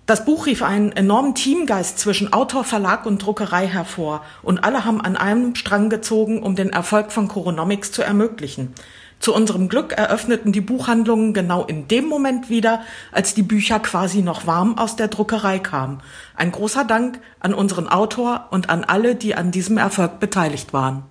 Das 0.05 0.25
Buch 0.25 0.47
rief 0.47 0.63
einen 0.63 0.93
enormen 0.93 1.35
Teamgeist 1.35 1.99
zwischen 1.99 2.33
Autor, 2.33 2.65
Verlag 2.65 3.07
und 3.07 3.25
Druckerei 3.25 3.67
hervor 3.67 4.23
und 4.43 4.65
alle 4.65 4.85
haben 4.85 5.01
an 5.01 5.17
einem 5.17 5.55
Strang 5.55 5.89
gezogen, 5.91 6.43
um 6.43 6.57
den 6.57 6.71
Erfolg 6.71 7.13
von 7.13 7.29
Coronomics 7.29 7.93
zu 7.93 8.03
ermöglichen. 8.03 8.75
Zu 9.21 9.33
unserem 9.33 9.69
Glück 9.69 9.93
eröffneten 9.93 10.51
die 10.51 10.61
Buchhandlungen 10.61 11.33
genau 11.33 11.65
in 11.65 11.87
dem 11.87 12.07
Moment 12.07 12.51
wieder, 12.51 12.83
als 13.13 13.35
die 13.35 13.45
Bücher 13.45 13.79
quasi 13.79 14.21
noch 14.21 14.49
warm 14.49 14.77
aus 14.77 14.97
der 14.97 15.07
Druckerei 15.07 15.61
kamen. 15.61 16.01
Ein 16.35 16.51
großer 16.51 16.85
Dank 16.85 17.21
an 17.39 17.55
unseren 17.55 17.87
Autor 17.89 18.49
und 18.51 18.69
an 18.69 18.83
alle, 18.83 19.15
die 19.15 19.37
an 19.37 19.53
diesem 19.53 19.79
Erfolg 19.79 20.19
beteiligt 20.19 20.73
waren. 20.73 21.05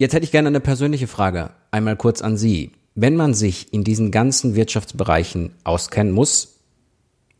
Jetzt 0.00 0.14
hätte 0.14 0.24
ich 0.24 0.32
gerne 0.32 0.48
eine 0.48 0.60
persönliche 0.60 1.06
Frage, 1.06 1.50
einmal 1.72 1.94
kurz 1.94 2.22
an 2.22 2.38
Sie. 2.38 2.72
Wenn 2.94 3.16
man 3.16 3.34
sich 3.34 3.70
in 3.70 3.84
diesen 3.84 4.10
ganzen 4.10 4.54
Wirtschaftsbereichen 4.54 5.52
auskennen 5.62 6.14
muss 6.14 6.60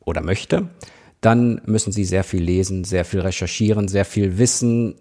oder 0.01 0.21
möchte, 0.21 0.69
dann 1.23 1.63
müssen 1.65 1.91
Sie 1.91 2.05
sehr 2.05 2.23
viel 2.23 2.43
lesen, 2.43 2.85
sehr 2.85 3.07
viel 3.07 3.21
recherchieren, 3.21 3.89
sehr 3.89 4.05
viel 4.05 4.37
wissen, 4.37 4.97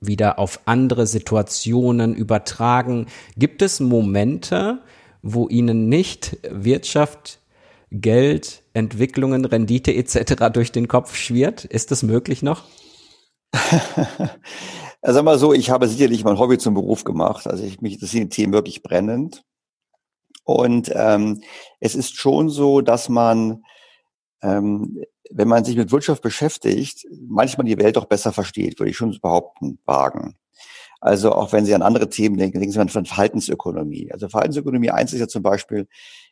wieder 0.00 0.38
auf 0.38 0.60
andere 0.64 1.06
Situationen 1.06 2.14
übertragen. 2.14 3.08
Gibt 3.36 3.60
es 3.60 3.78
Momente, 3.78 4.80
wo 5.20 5.50
Ihnen 5.50 5.90
nicht 5.90 6.38
Wirtschaft, 6.50 7.40
Geld, 7.90 8.62
Entwicklungen, 8.72 9.44
Rendite 9.44 9.94
etc. 9.94 10.46
durch 10.50 10.72
den 10.72 10.88
Kopf 10.88 11.14
schwirrt? 11.14 11.66
Ist 11.66 11.90
das 11.90 12.02
möglich 12.02 12.42
noch? 12.42 12.62
also 15.02 15.22
mal 15.22 15.38
so, 15.38 15.52
ich 15.52 15.70
habe 15.70 15.88
sicherlich 15.88 16.24
mein 16.24 16.38
Hobby 16.38 16.58
zum 16.58 16.74
Beruf 16.74 17.04
gemacht. 17.04 17.46
Also 17.46 17.64
ich 17.64 17.80
mich 17.80 17.94
interessieren 17.94 18.30
Themen 18.30 18.52
wirklich 18.52 18.82
brennend. 18.82 19.44
Und 20.44 20.90
ähm, 20.94 21.42
es 21.80 21.94
ist 21.94 22.16
schon 22.16 22.48
so, 22.48 22.80
dass 22.80 23.08
man 23.08 23.62
ähm, 24.42 24.98
wenn 25.34 25.48
man 25.48 25.64
sich 25.64 25.76
mit 25.76 25.90
Wirtschaft 25.92 26.22
beschäftigt, 26.22 27.06
manchmal 27.28 27.66
die 27.66 27.78
Welt 27.78 27.96
auch 27.96 28.04
besser 28.04 28.32
versteht, 28.32 28.78
würde 28.78 28.90
ich 28.90 28.96
schon 28.96 29.18
behaupten, 29.20 29.78
wagen. 29.84 30.36
Also 31.00 31.32
auch 31.32 31.52
wenn 31.52 31.64
Sie 31.64 31.74
an 31.74 31.82
andere 31.82 32.08
Themen 32.08 32.36
denken, 32.36 32.60
denken 32.60 32.72
Sie 32.72 32.80
an 32.80 33.06
Verhaltensökonomie. 33.06 34.12
Also 34.12 34.28
Verhaltensökonomie 34.28 34.90
eins 34.90 35.12
ist 35.12 35.20
ja 35.20 35.26
zum 35.26 35.42
Beispiel, 35.42 35.88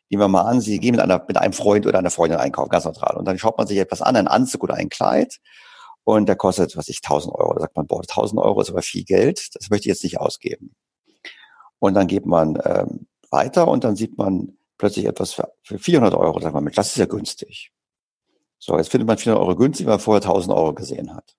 nehmen 0.09 0.21
wir 0.21 0.27
mal 0.27 0.43
an, 0.43 0.61
Sie 0.61 0.79
gehen 0.79 0.91
mit, 0.91 1.01
einer, 1.01 1.23
mit 1.27 1.37
einem 1.37 1.53
Freund 1.53 1.85
oder 1.87 1.99
einer 1.99 2.11
Freundin 2.11 2.39
einkaufen, 2.39 2.69
ganz 2.69 2.85
neutral. 2.85 3.17
Und 3.17 3.25
dann 3.25 3.37
schaut 3.37 3.57
man 3.57 3.67
sich 3.67 3.77
etwas 3.77 4.01
an, 4.01 4.15
einen 4.15 4.27
Anzug 4.27 4.63
oder 4.63 4.75
ein 4.75 4.89
Kleid. 4.89 5.39
Und 6.03 6.27
der 6.27 6.35
kostet, 6.35 6.75
was 6.75 6.89
ich, 6.89 6.99
1000 7.03 7.33
Euro. 7.35 7.53
Da 7.53 7.61
sagt 7.61 7.75
man, 7.75 7.87
boah, 7.87 8.01
1000 8.01 8.41
Euro 8.41 8.61
ist 8.61 8.69
aber 8.69 8.81
viel 8.81 9.03
Geld. 9.03 9.49
Das 9.53 9.69
möchte 9.69 9.87
ich 9.87 9.93
jetzt 9.93 10.03
nicht 10.03 10.19
ausgeben. 10.19 10.75
Und 11.79 11.93
dann 11.93 12.07
geht 12.07 12.25
man 12.25 12.59
ähm, 12.63 13.07
weiter 13.29 13.67
und 13.67 13.83
dann 13.83 13.95
sieht 13.95 14.17
man 14.17 14.57
plötzlich 14.77 15.05
etwas 15.05 15.33
für, 15.33 15.51
für 15.63 15.79
400 15.79 16.13
Euro. 16.13 16.39
Sagt 16.39 16.53
man, 16.53 16.65
das 16.65 16.89
ist 16.89 16.97
ja 16.97 17.05
günstig. 17.05 17.71
So, 18.57 18.77
jetzt 18.77 18.91
findet 18.91 19.07
man 19.07 19.17
400 19.17 19.41
Euro 19.43 19.55
günstig, 19.55 19.87
weil 19.87 19.93
man 19.93 19.99
vorher 19.99 20.21
1000 20.21 20.55
Euro 20.55 20.73
gesehen 20.73 21.15
hat. 21.15 21.35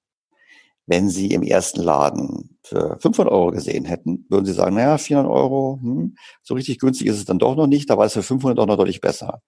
Wenn 0.87 1.09
Sie 1.09 1.29
im 1.29 1.45
ersten 1.45 1.81
Laden 1.81 2.59
für 2.65 2.99
500 3.01 3.33
Euro 3.33 3.53
gesehen 3.53 3.85
hätten, 3.85 4.27
würden 4.29 4.47
Sie 4.47 4.53
sagen, 4.53 4.75
naja, 4.75 4.99
400 4.99 5.31
Euro, 5.31 5.79
hm, 5.81 6.17
so 6.43 6.55
richtig 6.55 6.81
günstig 6.81 7.07
ist 7.07 7.19
es 7.19 7.25
dann 7.25 7.39
doch 7.39 7.55
noch 7.55 7.69
nicht, 7.69 7.89
da 7.89 7.97
war 7.97 8.07
es 8.07 8.15
für 8.15 8.25
500 8.25 8.59
doch 8.59 8.67
noch 8.67 8.77
deutlich 8.77 9.01
besser. 9.01 9.41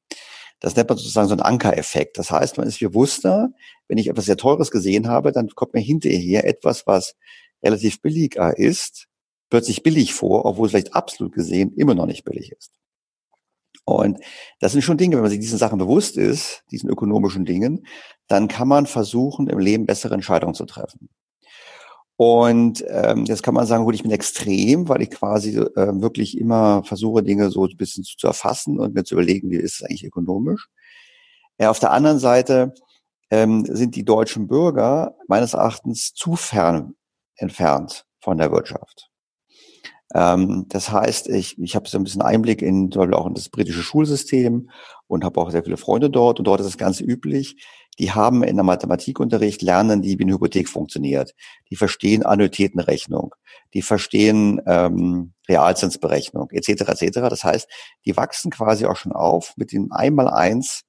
Das 0.60 0.76
nennt 0.76 0.88
man 0.88 0.98
sozusagen 0.98 1.28
so 1.28 1.34
einen 1.34 1.42
Ankereffekt. 1.42 2.18
Das 2.18 2.30
heißt, 2.30 2.56
man 2.56 2.66
ist 2.66 2.80
bewusster, 2.80 3.50
wenn 3.88 3.98
ich 3.98 4.08
etwas 4.08 4.24
sehr 4.24 4.36
Teures 4.36 4.70
gesehen 4.70 5.08
habe, 5.08 5.32
dann 5.32 5.48
kommt 5.50 5.74
mir 5.74 5.80
hinterher 5.80 6.46
etwas, 6.46 6.86
was 6.86 7.16
relativ 7.62 8.00
billiger 8.00 8.56
ist, 8.56 9.08
plötzlich 9.50 9.82
billig 9.82 10.14
vor, 10.14 10.44
obwohl 10.44 10.66
es 10.66 10.72
vielleicht 10.72 10.94
absolut 10.94 11.32
gesehen 11.32 11.72
immer 11.74 11.94
noch 11.94 12.06
nicht 12.06 12.24
billig 12.24 12.52
ist. 12.52 12.72
Und 13.84 14.18
das 14.60 14.72
sind 14.72 14.82
schon 14.82 14.96
Dinge, 14.96 15.16
wenn 15.16 15.22
man 15.22 15.30
sich 15.30 15.40
diesen 15.40 15.58
Sachen 15.58 15.78
bewusst 15.78 16.16
ist, 16.16 16.62
diesen 16.70 16.88
ökonomischen 16.88 17.44
Dingen, 17.44 17.86
dann 18.28 18.48
kann 18.48 18.68
man 18.68 18.86
versuchen, 18.86 19.48
im 19.48 19.58
Leben 19.58 19.84
bessere 19.84 20.14
Entscheidungen 20.14 20.54
zu 20.54 20.64
treffen. 20.64 21.10
Und 22.26 22.82
ähm, 22.88 23.26
jetzt 23.26 23.42
kann 23.42 23.52
man 23.52 23.66
sagen, 23.66 23.84
gut, 23.84 23.94
ich 23.94 24.02
bin 24.02 24.10
extrem, 24.10 24.88
weil 24.88 25.02
ich 25.02 25.10
quasi 25.10 25.58
äh, 25.58 26.00
wirklich 26.00 26.38
immer 26.38 26.82
versuche, 26.82 27.22
Dinge 27.22 27.50
so 27.50 27.66
ein 27.66 27.76
bisschen 27.76 28.02
zu, 28.02 28.16
zu 28.16 28.26
erfassen 28.26 28.80
und 28.80 28.94
mir 28.94 29.04
zu 29.04 29.14
überlegen, 29.14 29.50
wie 29.50 29.56
ist 29.56 29.74
es 29.74 29.82
eigentlich 29.82 30.04
ökonomisch. 30.04 30.70
Ja, 31.58 31.68
auf 31.68 31.80
der 31.80 31.90
anderen 31.90 32.18
Seite 32.18 32.72
ähm, 33.30 33.66
sind 33.66 33.94
die 33.94 34.06
deutschen 34.06 34.48
Bürger 34.48 35.16
meines 35.28 35.52
Erachtens 35.52 36.14
zu 36.14 36.34
fern 36.34 36.94
entfernt 37.36 38.06
von 38.20 38.38
der 38.38 38.50
Wirtschaft. 38.50 39.10
Ähm, 40.14 40.64
das 40.68 40.90
heißt, 40.90 41.28
ich, 41.28 41.58
ich 41.58 41.76
habe 41.76 41.90
so 41.90 41.98
ein 41.98 42.04
bisschen 42.04 42.22
Einblick 42.22 42.62
in 42.62 42.90
zum 42.90 43.00
Beispiel 43.00 43.16
auch 43.16 43.26
in 43.26 43.34
das 43.34 43.50
britische 43.50 43.82
Schulsystem 43.82 44.70
und 45.08 45.24
habe 45.24 45.38
auch 45.42 45.50
sehr 45.50 45.62
viele 45.62 45.76
Freunde 45.76 46.08
dort 46.08 46.38
und 46.38 46.46
dort 46.46 46.60
ist 46.60 46.68
es 46.68 46.78
ganz 46.78 47.02
üblich. 47.02 47.62
Die 47.98 48.12
haben 48.12 48.42
in 48.42 48.56
der 48.56 48.64
Mathematikunterricht 48.64 49.62
lernen, 49.62 50.02
die 50.02 50.18
wie 50.18 50.24
eine 50.24 50.34
Hypothek 50.34 50.68
funktioniert. 50.68 51.34
Die 51.70 51.76
verstehen 51.76 52.24
Annuitätenrechnung, 52.24 53.34
die 53.72 53.82
verstehen 53.82 54.60
ähm, 54.66 55.32
Realzinsberechnung 55.48 56.50
etc. 56.50 57.02
etc. 57.02 57.20
Das 57.28 57.44
heißt, 57.44 57.68
die 58.04 58.16
wachsen 58.16 58.50
quasi 58.50 58.86
auch 58.86 58.96
schon 58.96 59.12
auf 59.12 59.54
mit 59.56 59.72
dem 59.72 59.92
Einmaleins 59.92 60.82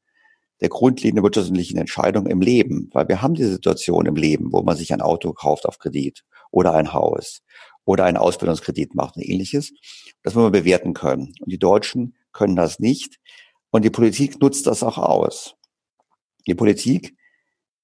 der 0.62 0.70
grundlegenden 0.70 1.24
wirtschaftlichen 1.24 1.78
Entscheidung 1.78 2.28
im 2.28 2.42
Leben, 2.42 2.90
weil 2.94 3.08
wir 3.08 3.22
haben 3.22 3.34
die 3.34 3.44
Situation 3.44 4.06
im 4.06 4.16
Leben, 4.16 4.52
wo 4.52 4.62
man 4.62 4.78
sich 4.78 4.94
ein 4.94 5.02
Auto 5.02 5.34
kauft 5.34 5.66
auf 5.66 5.80
Kredit 5.80 6.24
oder 6.52 6.74
ein 6.74 6.94
Haus 6.94 7.42
oder 7.84 8.06
einen 8.06 8.18
Ausbildungskredit 8.18 8.96
macht 8.96 9.18
und 9.18 9.24
ähnliches. 9.24 9.74
Das 10.24 10.34
wollen 10.34 10.52
wir 10.52 10.62
bewerten 10.62 10.94
können. 10.94 11.34
Und 11.40 11.52
die 11.52 11.60
Deutschen 11.60 12.16
können 12.32 12.56
das 12.56 12.80
nicht. 12.80 13.18
Und 13.70 13.84
die 13.84 13.90
Politik 13.90 14.42
nutzt 14.42 14.66
das 14.66 14.82
auch 14.82 14.98
aus. 14.98 15.56
Die 16.48 16.56
Politik, 16.56 17.18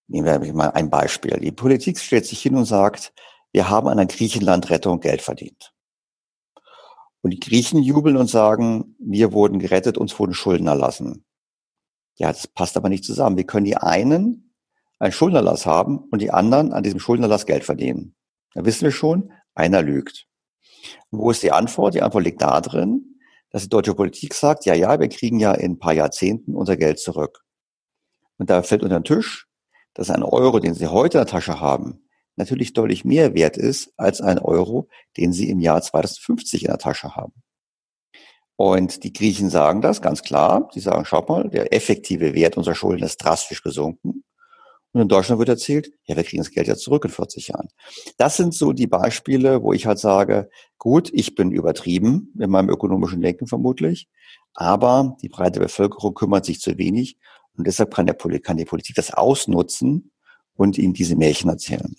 nehmen 0.08 0.42
wir 0.42 0.54
mal 0.54 0.72
ein 0.72 0.90
Beispiel. 0.90 1.40
Die 1.40 1.52
Politik 1.52 2.00
stellt 2.00 2.26
sich 2.26 2.42
hin 2.42 2.56
und 2.56 2.66
sagt, 2.66 3.14
wir 3.52 3.70
haben 3.70 3.88
an 3.88 3.98
der 3.98 4.08
Griechenland-Rettung 4.08 5.00
Geld 5.00 5.22
verdient. 5.22 5.74
Und 7.22 7.32
die 7.32 7.40
Griechen 7.40 7.82
jubeln 7.84 8.18
und 8.18 8.28
sagen, 8.28 8.96
wir 9.00 9.34
wurden 9.34 9.60
gerettet, 9.60 9.98
uns 9.98 10.18
wurden 10.18 10.34
Schulden 10.34 10.68
erlassen. 10.68 11.26
Ja, 12.16 12.28
das 12.32 12.48
passt 12.48 12.78
aber 12.78 12.90
nicht 12.90 13.04
zusammen. 13.04 13.38
Wir 13.38 13.46
können 13.46 13.66
die 13.66 13.78
einen 13.78 14.52
einen 15.02 15.12
Schuldenerlass 15.12 15.66
haben 15.66 15.98
und 16.12 16.22
die 16.22 16.32
anderen 16.32 16.74
an 16.74 16.84
diesem 16.84 17.00
Schuldenerlass 17.00 17.48
Geld 17.48 17.64
verdienen. 17.64 18.16
Da 18.54 18.64
wissen 18.66 18.84
wir 18.84 18.92
schon, 18.92 19.32
einer 19.56 19.82
lügt. 19.82 20.28
Und 21.10 21.20
wo 21.20 21.32
ist 21.32 21.42
die 21.42 21.52
Antwort? 21.52 21.96
Die 21.96 22.04
Antwort 22.04 22.24
liegt 22.24 22.42
da 22.42 22.62
drin, 22.62 23.20
dass 23.50 23.64
die 23.64 23.70
deutsche 23.70 23.96
Politik 23.96 24.36
sagt, 24.36 24.66
ja, 24.66 24.76
ja, 24.76 25.00
wir 25.00 25.10
kriegen 25.10 25.40
ja 25.40 25.54
in 25.54 25.74
ein 25.74 25.80
paar 25.80 25.94
Jahrzehnten 25.94 26.56
unser 26.56 26.78
Geld 26.78 27.00
zurück. 27.00 27.44
Und 28.42 28.50
da 28.50 28.64
fällt 28.64 28.82
unter 28.82 29.00
den 29.00 29.04
Tisch, 29.04 29.46
dass 29.94 30.10
ein 30.10 30.24
Euro, 30.24 30.58
den 30.58 30.74
Sie 30.74 30.88
heute 30.88 31.20
in 31.20 31.26
der 31.26 31.32
Tasche 31.32 31.60
haben, 31.60 32.10
natürlich 32.38 32.74
deutlich 32.74 33.06
mehr 33.06 33.36
wert 33.36 33.56
ist 33.56 33.94
als 33.98 34.20
ein 34.20 34.40
Euro, 34.40 34.90
den 35.16 35.32
Sie 35.32 35.48
im 35.48 35.60
Jahr 35.60 35.80
2050 35.80 36.64
in 36.64 36.70
der 36.70 36.80
Tasche 36.80 37.16
haben. 37.16 37.34
Und 38.56 39.04
die 39.04 39.14
Griechen 39.14 39.52
sagen 39.52 39.82
das 39.82 40.02
ganz 40.02 40.24
klar. 40.24 40.70
Sie 40.74 40.80
sagen, 40.80 41.06
schaut 41.06 41.30
mal, 41.30 41.50
der 41.50 41.72
effektive 41.72 42.34
Wert 42.34 42.58
unserer 42.58 42.74
Schulden 42.74 43.04
ist 43.04 43.18
drastisch 43.18 43.62
gesunken. 43.62 44.24
Und 44.92 45.02
in 45.02 45.08
Deutschland 45.08 45.38
wird 45.38 45.50
erzählt, 45.50 45.92
ja, 46.06 46.16
wir 46.16 46.24
kriegen 46.24 46.42
das 46.42 46.50
Geld 46.50 46.68
ja 46.68 46.76
zurück 46.76 47.06
in 47.06 47.12
40 47.12 47.50
Jahren. 47.50 47.68
Das 48.18 48.38
sind 48.38 48.56
so 48.56 48.74
die 48.74 48.88
Beispiele, 48.88 49.62
wo 49.62 49.72
ich 49.72 49.86
halt 49.86 50.00
sage, 50.00 50.50
gut, 50.80 51.12
ich 51.14 51.36
bin 51.36 51.52
übertrieben 51.52 52.34
in 52.40 52.50
meinem 52.50 52.70
ökonomischen 52.70 53.22
Denken 53.22 53.46
vermutlich, 53.46 54.10
aber 54.56 55.16
die 55.22 55.30
breite 55.30 55.60
Bevölkerung 55.60 56.16
kümmert 56.16 56.46
sich 56.46 56.60
zu 56.60 56.80
wenig 56.80 57.20
und 57.58 57.68
deshalb 57.68 57.94
kann, 57.94 58.06
der, 58.06 58.16
kann 58.16 58.58
die 58.58 58.66
Politik 58.66 58.96
das 58.96 59.14
ausnutzen 59.14 60.12
und 60.56 60.78
ihnen 60.78 60.94
diese 60.94 61.16
Märchen 61.16 61.50
erzählen. 61.50 61.96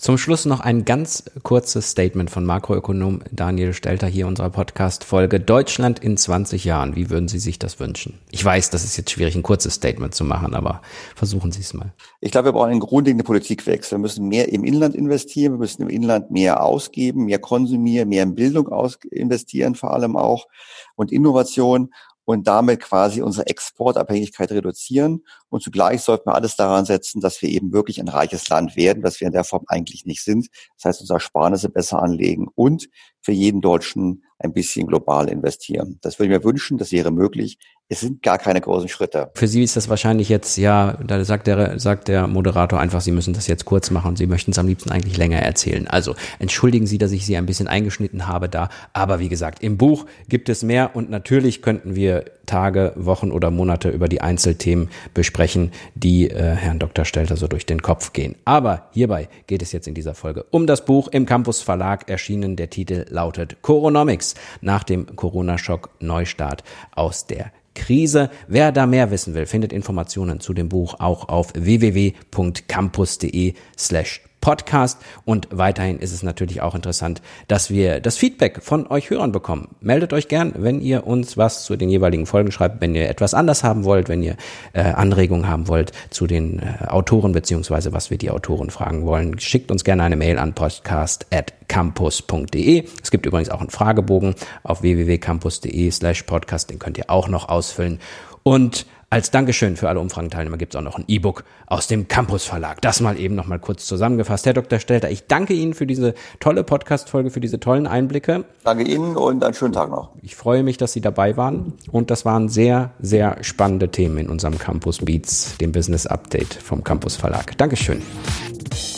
Zum 0.00 0.16
Schluss 0.16 0.44
noch 0.44 0.60
ein 0.60 0.84
ganz 0.84 1.24
kurzes 1.42 1.90
Statement 1.90 2.30
von 2.30 2.44
Makroökonom 2.44 3.20
Daniel 3.32 3.74
Stelter 3.74 4.06
hier 4.06 4.28
unserer 4.28 4.48
Podcast-Folge. 4.48 5.40
Deutschland 5.40 5.98
in 5.98 6.16
20 6.16 6.64
Jahren. 6.64 6.94
Wie 6.94 7.10
würden 7.10 7.26
Sie 7.26 7.40
sich 7.40 7.58
das 7.58 7.80
wünschen? 7.80 8.20
Ich 8.30 8.44
weiß, 8.44 8.70
das 8.70 8.84
ist 8.84 8.96
jetzt 8.96 9.10
schwierig, 9.10 9.34
ein 9.34 9.42
kurzes 9.42 9.74
Statement 9.74 10.14
zu 10.14 10.22
machen, 10.22 10.54
aber 10.54 10.82
versuchen 11.16 11.50
Sie 11.50 11.62
es 11.62 11.74
mal. 11.74 11.92
Ich 12.20 12.30
glaube, 12.30 12.46
wir 12.46 12.52
brauchen 12.52 12.70
einen 12.70 12.78
grundlegenden 12.78 13.26
Politikwechsel. 13.26 13.98
Wir 13.98 14.02
müssen 14.02 14.28
mehr 14.28 14.52
im 14.52 14.62
Inland 14.62 14.94
investieren. 14.94 15.54
Wir 15.54 15.58
müssen 15.58 15.82
im 15.82 15.88
Inland 15.88 16.30
mehr 16.30 16.62
ausgeben, 16.62 17.24
mehr 17.24 17.40
konsumieren, 17.40 18.08
mehr 18.08 18.22
in 18.22 18.36
Bildung 18.36 18.68
investieren, 19.10 19.74
vor 19.74 19.92
allem 19.92 20.14
auch 20.14 20.46
und 20.94 21.10
Innovation 21.10 21.92
und 22.28 22.46
damit 22.46 22.80
quasi 22.80 23.22
unsere 23.22 23.46
Exportabhängigkeit 23.46 24.52
reduzieren. 24.52 25.24
Und 25.48 25.62
zugleich 25.62 26.02
sollten 26.02 26.28
wir 26.28 26.34
alles 26.34 26.56
daran 26.56 26.84
setzen, 26.84 27.22
dass 27.22 27.40
wir 27.40 27.48
eben 27.48 27.72
wirklich 27.72 28.02
ein 28.02 28.08
reiches 28.08 28.50
Land 28.50 28.76
werden, 28.76 29.02
was 29.02 29.18
wir 29.18 29.28
in 29.28 29.32
der 29.32 29.44
Form 29.44 29.64
eigentlich 29.66 30.04
nicht 30.04 30.22
sind. 30.22 30.48
Das 30.76 30.84
heißt, 30.84 31.00
unsere 31.00 31.20
Sparnisse 31.20 31.70
besser 31.70 32.02
anlegen 32.02 32.46
und 32.54 32.90
für 33.22 33.32
jeden 33.32 33.62
Deutschen 33.62 34.24
ein 34.38 34.52
bisschen 34.52 34.86
global 34.86 35.30
investieren. 35.30 36.00
Das 36.02 36.18
würde 36.18 36.34
ich 36.34 36.38
mir 36.38 36.44
wünschen, 36.44 36.76
das 36.76 36.92
wäre 36.92 37.10
möglich. 37.10 37.56
Es 37.90 38.00
sind 38.00 38.22
gar 38.22 38.36
keine 38.36 38.60
großen 38.60 38.90
Schritte. 38.90 39.30
Für 39.32 39.48
Sie 39.48 39.62
ist 39.62 39.74
das 39.74 39.88
wahrscheinlich 39.88 40.28
jetzt, 40.28 40.58
ja, 40.58 40.98
da 41.02 41.24
sagt 41.24 41.46
der, 41.46 41.78
sagt 41.80 42.08
der 42.08 42.26
Moderator 42.26 42.78
einfach, 42.78 43.00
Sie 43.00 43.12
müssen 43.12 43.32
das 43.32 43.46
jetzt 43.46 43.64
kurz 43.64 43.90
machen 43.90 44.08
und 44.08 44.18
Sie 44.18 44.26
möchten 44.26 44.50
es 44.50 44.58
am 44.58 44.66
liebsten 44.66 44.90
eigentlich 44.90 45.16
länger 45.16 45.38
erzählen. 45.38 45.88
Also 45.88 46.14
entschuldigen 46.38 46.86
Sie, 46.86 46.98
dass 46.98 47.12
ich 47.12 47.24
Sie 47.24 47.38
ein 47.38 47.46
bisschen 47.46 47.66
eingeschnitten 47.66 48.26
habe 48.26 48.50
da. 48.50 48.68
Aber 48.92 49.20
wie 49.20 49.30
gesagt, 49.30 49.62
im 49.62 49.78
Buch 49.78 50.04
gibt 50.28 50.50
es 50.50 50.62
mehr 50.62 50.94
und 50.96 51.08
natürlich 51.08 51.62
könnten 51.62 51.94
wir 51.94 52.26
Tage, 52.44 52.92
Wochen 52.94 53.30
oder 53.30 53.50
Monate 53.50 53.88
über 53.88 54.08
die 54.08 54.20
Einzelthemen 54.20 54.90
besprechen, 55.14 55.72
die 55.94 56.28
äh, 56.28 56.56
Herrn 56.56 56.78
Dr. 56.78 57.06
Stelter 57.06 57.38
so 57.38 57.46
durch 57.46 57.64
den 57.64 57.80
Kopf 57.80 58.12
gehen. 58.12 58.34
Aber 58.44 58.88
hierbei 58.92 59.30
geht 59.46 59.62
es 59.62 59.72
jetzt 59.72 59.88
in 59.88 59.94
dieser 59.94 60.14
Folge 60.14 60.44
um 60.50 60.66
das 60.66 60.84
Buch 60.84 61.08
im 61.08 61.24
Campus 61.24 61.62
Verlag 61.62 62.10
erschienen. 62.10 62.56
Der 62.56 62.68
Titel 62.68 63.06
lautet 63.08 63.62
Coronomics 63.62 64.34
nach 64.60 64.84
dem 64.84 65.16
Corona-Schock 65.16 65.88
Neustart 66.00 66.64
aus 66.94 67.26
der 67.26 67.50
Krise. 67.78 68.30
Wer 68.46 68.72
da 68.72 68.86
mehr 68.86 69.10
wissen 69.10 69.32
will, 69.34 69.46
findet 69.46 69.72
Informationen 69.72 70.40
zu 70.40 70.52
dem 70.52 70.68
Buch 70.68 70.96
auch 70.98 71.28
auf 71.28 71.52
www.campus.de 71.54 73.54
slash 73.78 74.20
Podcast. 74.40 74.98
Und 75.24 75.48
weiterhin 75.50 75.98
ist 75.98 76.12
es 76.12 76.22
natürlich 76.22 76.62
auch 76.62 76.74
interessant, 76.74 77.22
dass 77.48 77.70
wir 77.70 78.00
das 78.00 78.16
Feedback 78.16 78.62
von 78.62 78.86
euch 78.86 79.10
Hörern 79.10 79.32
bekommen. 79.32 79.74
Meldet 79.80 80.12
euch 80.12 80.28
gern, 80.28 80.52
wenn 80.56 80.80
ihr 80.80 81.04
uns 81.06 81.36
was 81.36 81.64
zu 81.64 81.74
den 81.76 81.88
jeweiligen 81.88 82.26
Folgen 82.26 82.52
schreibt, 82.52 82.80
wenn 82.80 82.94
ihr 82.94 83.08
etwas 83.08 83.34
anders 83.34 83.64
haben 83.64 83.82
wollt, 83.84 84.08
wenn 84.08 84.22
ihr 84.22 84.36
äh, 84.72 84.82
Anregungen 84.82 85.48
haben 85.48 85.66
wollt 85.68 85.92
zu 86.10 86.26
den 86.26 86.60
äh, 86.60 86.86
Autoren 86.86 87.32
beziehungsweise 87.32 87.92
was 87.92 88.10
wir 88.10 88.18
die 88.18 88.30
Autoren 88.30 88.70
fragen 88.70 89.06
wollen. 89.06 89.38
Schickt 89.38 89.70
uns 89.70 89.84
gerne 89.84 90.02
eine 90.02 90.16
Mail 90.16 90.38
an 90.38 90.54
podcast@campus.de. 90.54 92.84
Es 93.02 93.10
gibt 93.10 93.26
übrigens 93.26 93.50
auch 93.50 93.60
einen 93.60 93.68
Fragebogen 93.70 94.34
auf 94.62 94.82
www.campus.de 94.82 95.90
slash 95.90 96.22
podcast, 96.24 96.70
den 96.70 96.78
könnt 96.78 96.98
ihr 96.98 97.10
auch 97.10 97.28
noch 97.28 97.48
ausfüllen. 97.48 97.98
Und 98.42 98.86
als 99.10 99.30
Dankeschön 99.30 99.76
für 99.76 99.88
alle 99.88 100.00
Umfragenteilnehmer 100.00 100.58
gibt 100.58 100.74
es 100.74 100.78
auch 100.78 100.84
noch 100.84 100.98
ein 100.98 101.04
E-Book 101.08 101.44
aus 101.66 101.86
dem 101.86 102.08
Campus 102.08 102.44
Verlag. 102.44 102.82
Das 102.82 103.00
mal 103.00 103.18
eben 103.18 103.34
noch 103.34 103.46
mal 103.46 103.58
kurz 103.58 103.86
zusammengefasst. 103.86 104.44
Herr 104.44 104.52
Dr. 104.52 104.78
Stelter, 104.78 105.10
ich 105.10 105.26
danke 105.26 105.54
Ihnen 105.54 105.72
für 105.72 105.86
diese 105.86 106.12
tolle 106.40 106.62
Podcast-Folge, 106.62 107.30
für 107.30 107.40
diese 107.40 107.58
tollen 107.58 107.86
Einblicke. 107.86 108.44
Danke 108.64 108.84
Ihnen 108.84 109.16
und 109.16 109.42
einen 109.42 109.54
schönen 109.54 109.72
Tag 109.72 109.90
noch. 109.90 110.10
Ich 110.22 110.36
freue 110.36 110.62
mich, 110.62 110.76
dass 110.76 110.92
Sie 110.92 111.00
dabei 111.00 111.38
waren. 111.38 111.72
Und 111.90 112.10
das 112.10 112.26
waren 112.26 112.50
sehr, 112.50 112.90
sehr 113.00 113.42
spannende 113.42 113.90
Themen 113.90 114.18
in 114.18 114.28
unserem 114.28 114.58
Campus 114.58 114.98
Beats, 114.98 115.56
dem 115.56 115.72
Business 115.72 116.06
Update 116.06 116.52
vom 116.54 116.84
Campus 116.84 117.16
Verlag. 117.16 117.56
Dankeschön. 117.56 118.02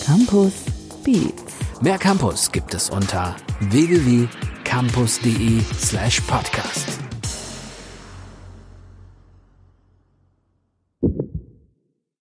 Campus 0.05 0.53
Beats. 1.05 1.45
Mehr 1.83 1.99
Campus 1.99 2.51
gibt 2.51 2.75
es 2.75 2.91
unter 2.91 3.37
www.campus.de 3.61 5.61
slash 5.79 6.21
podcast. 6.23 7.10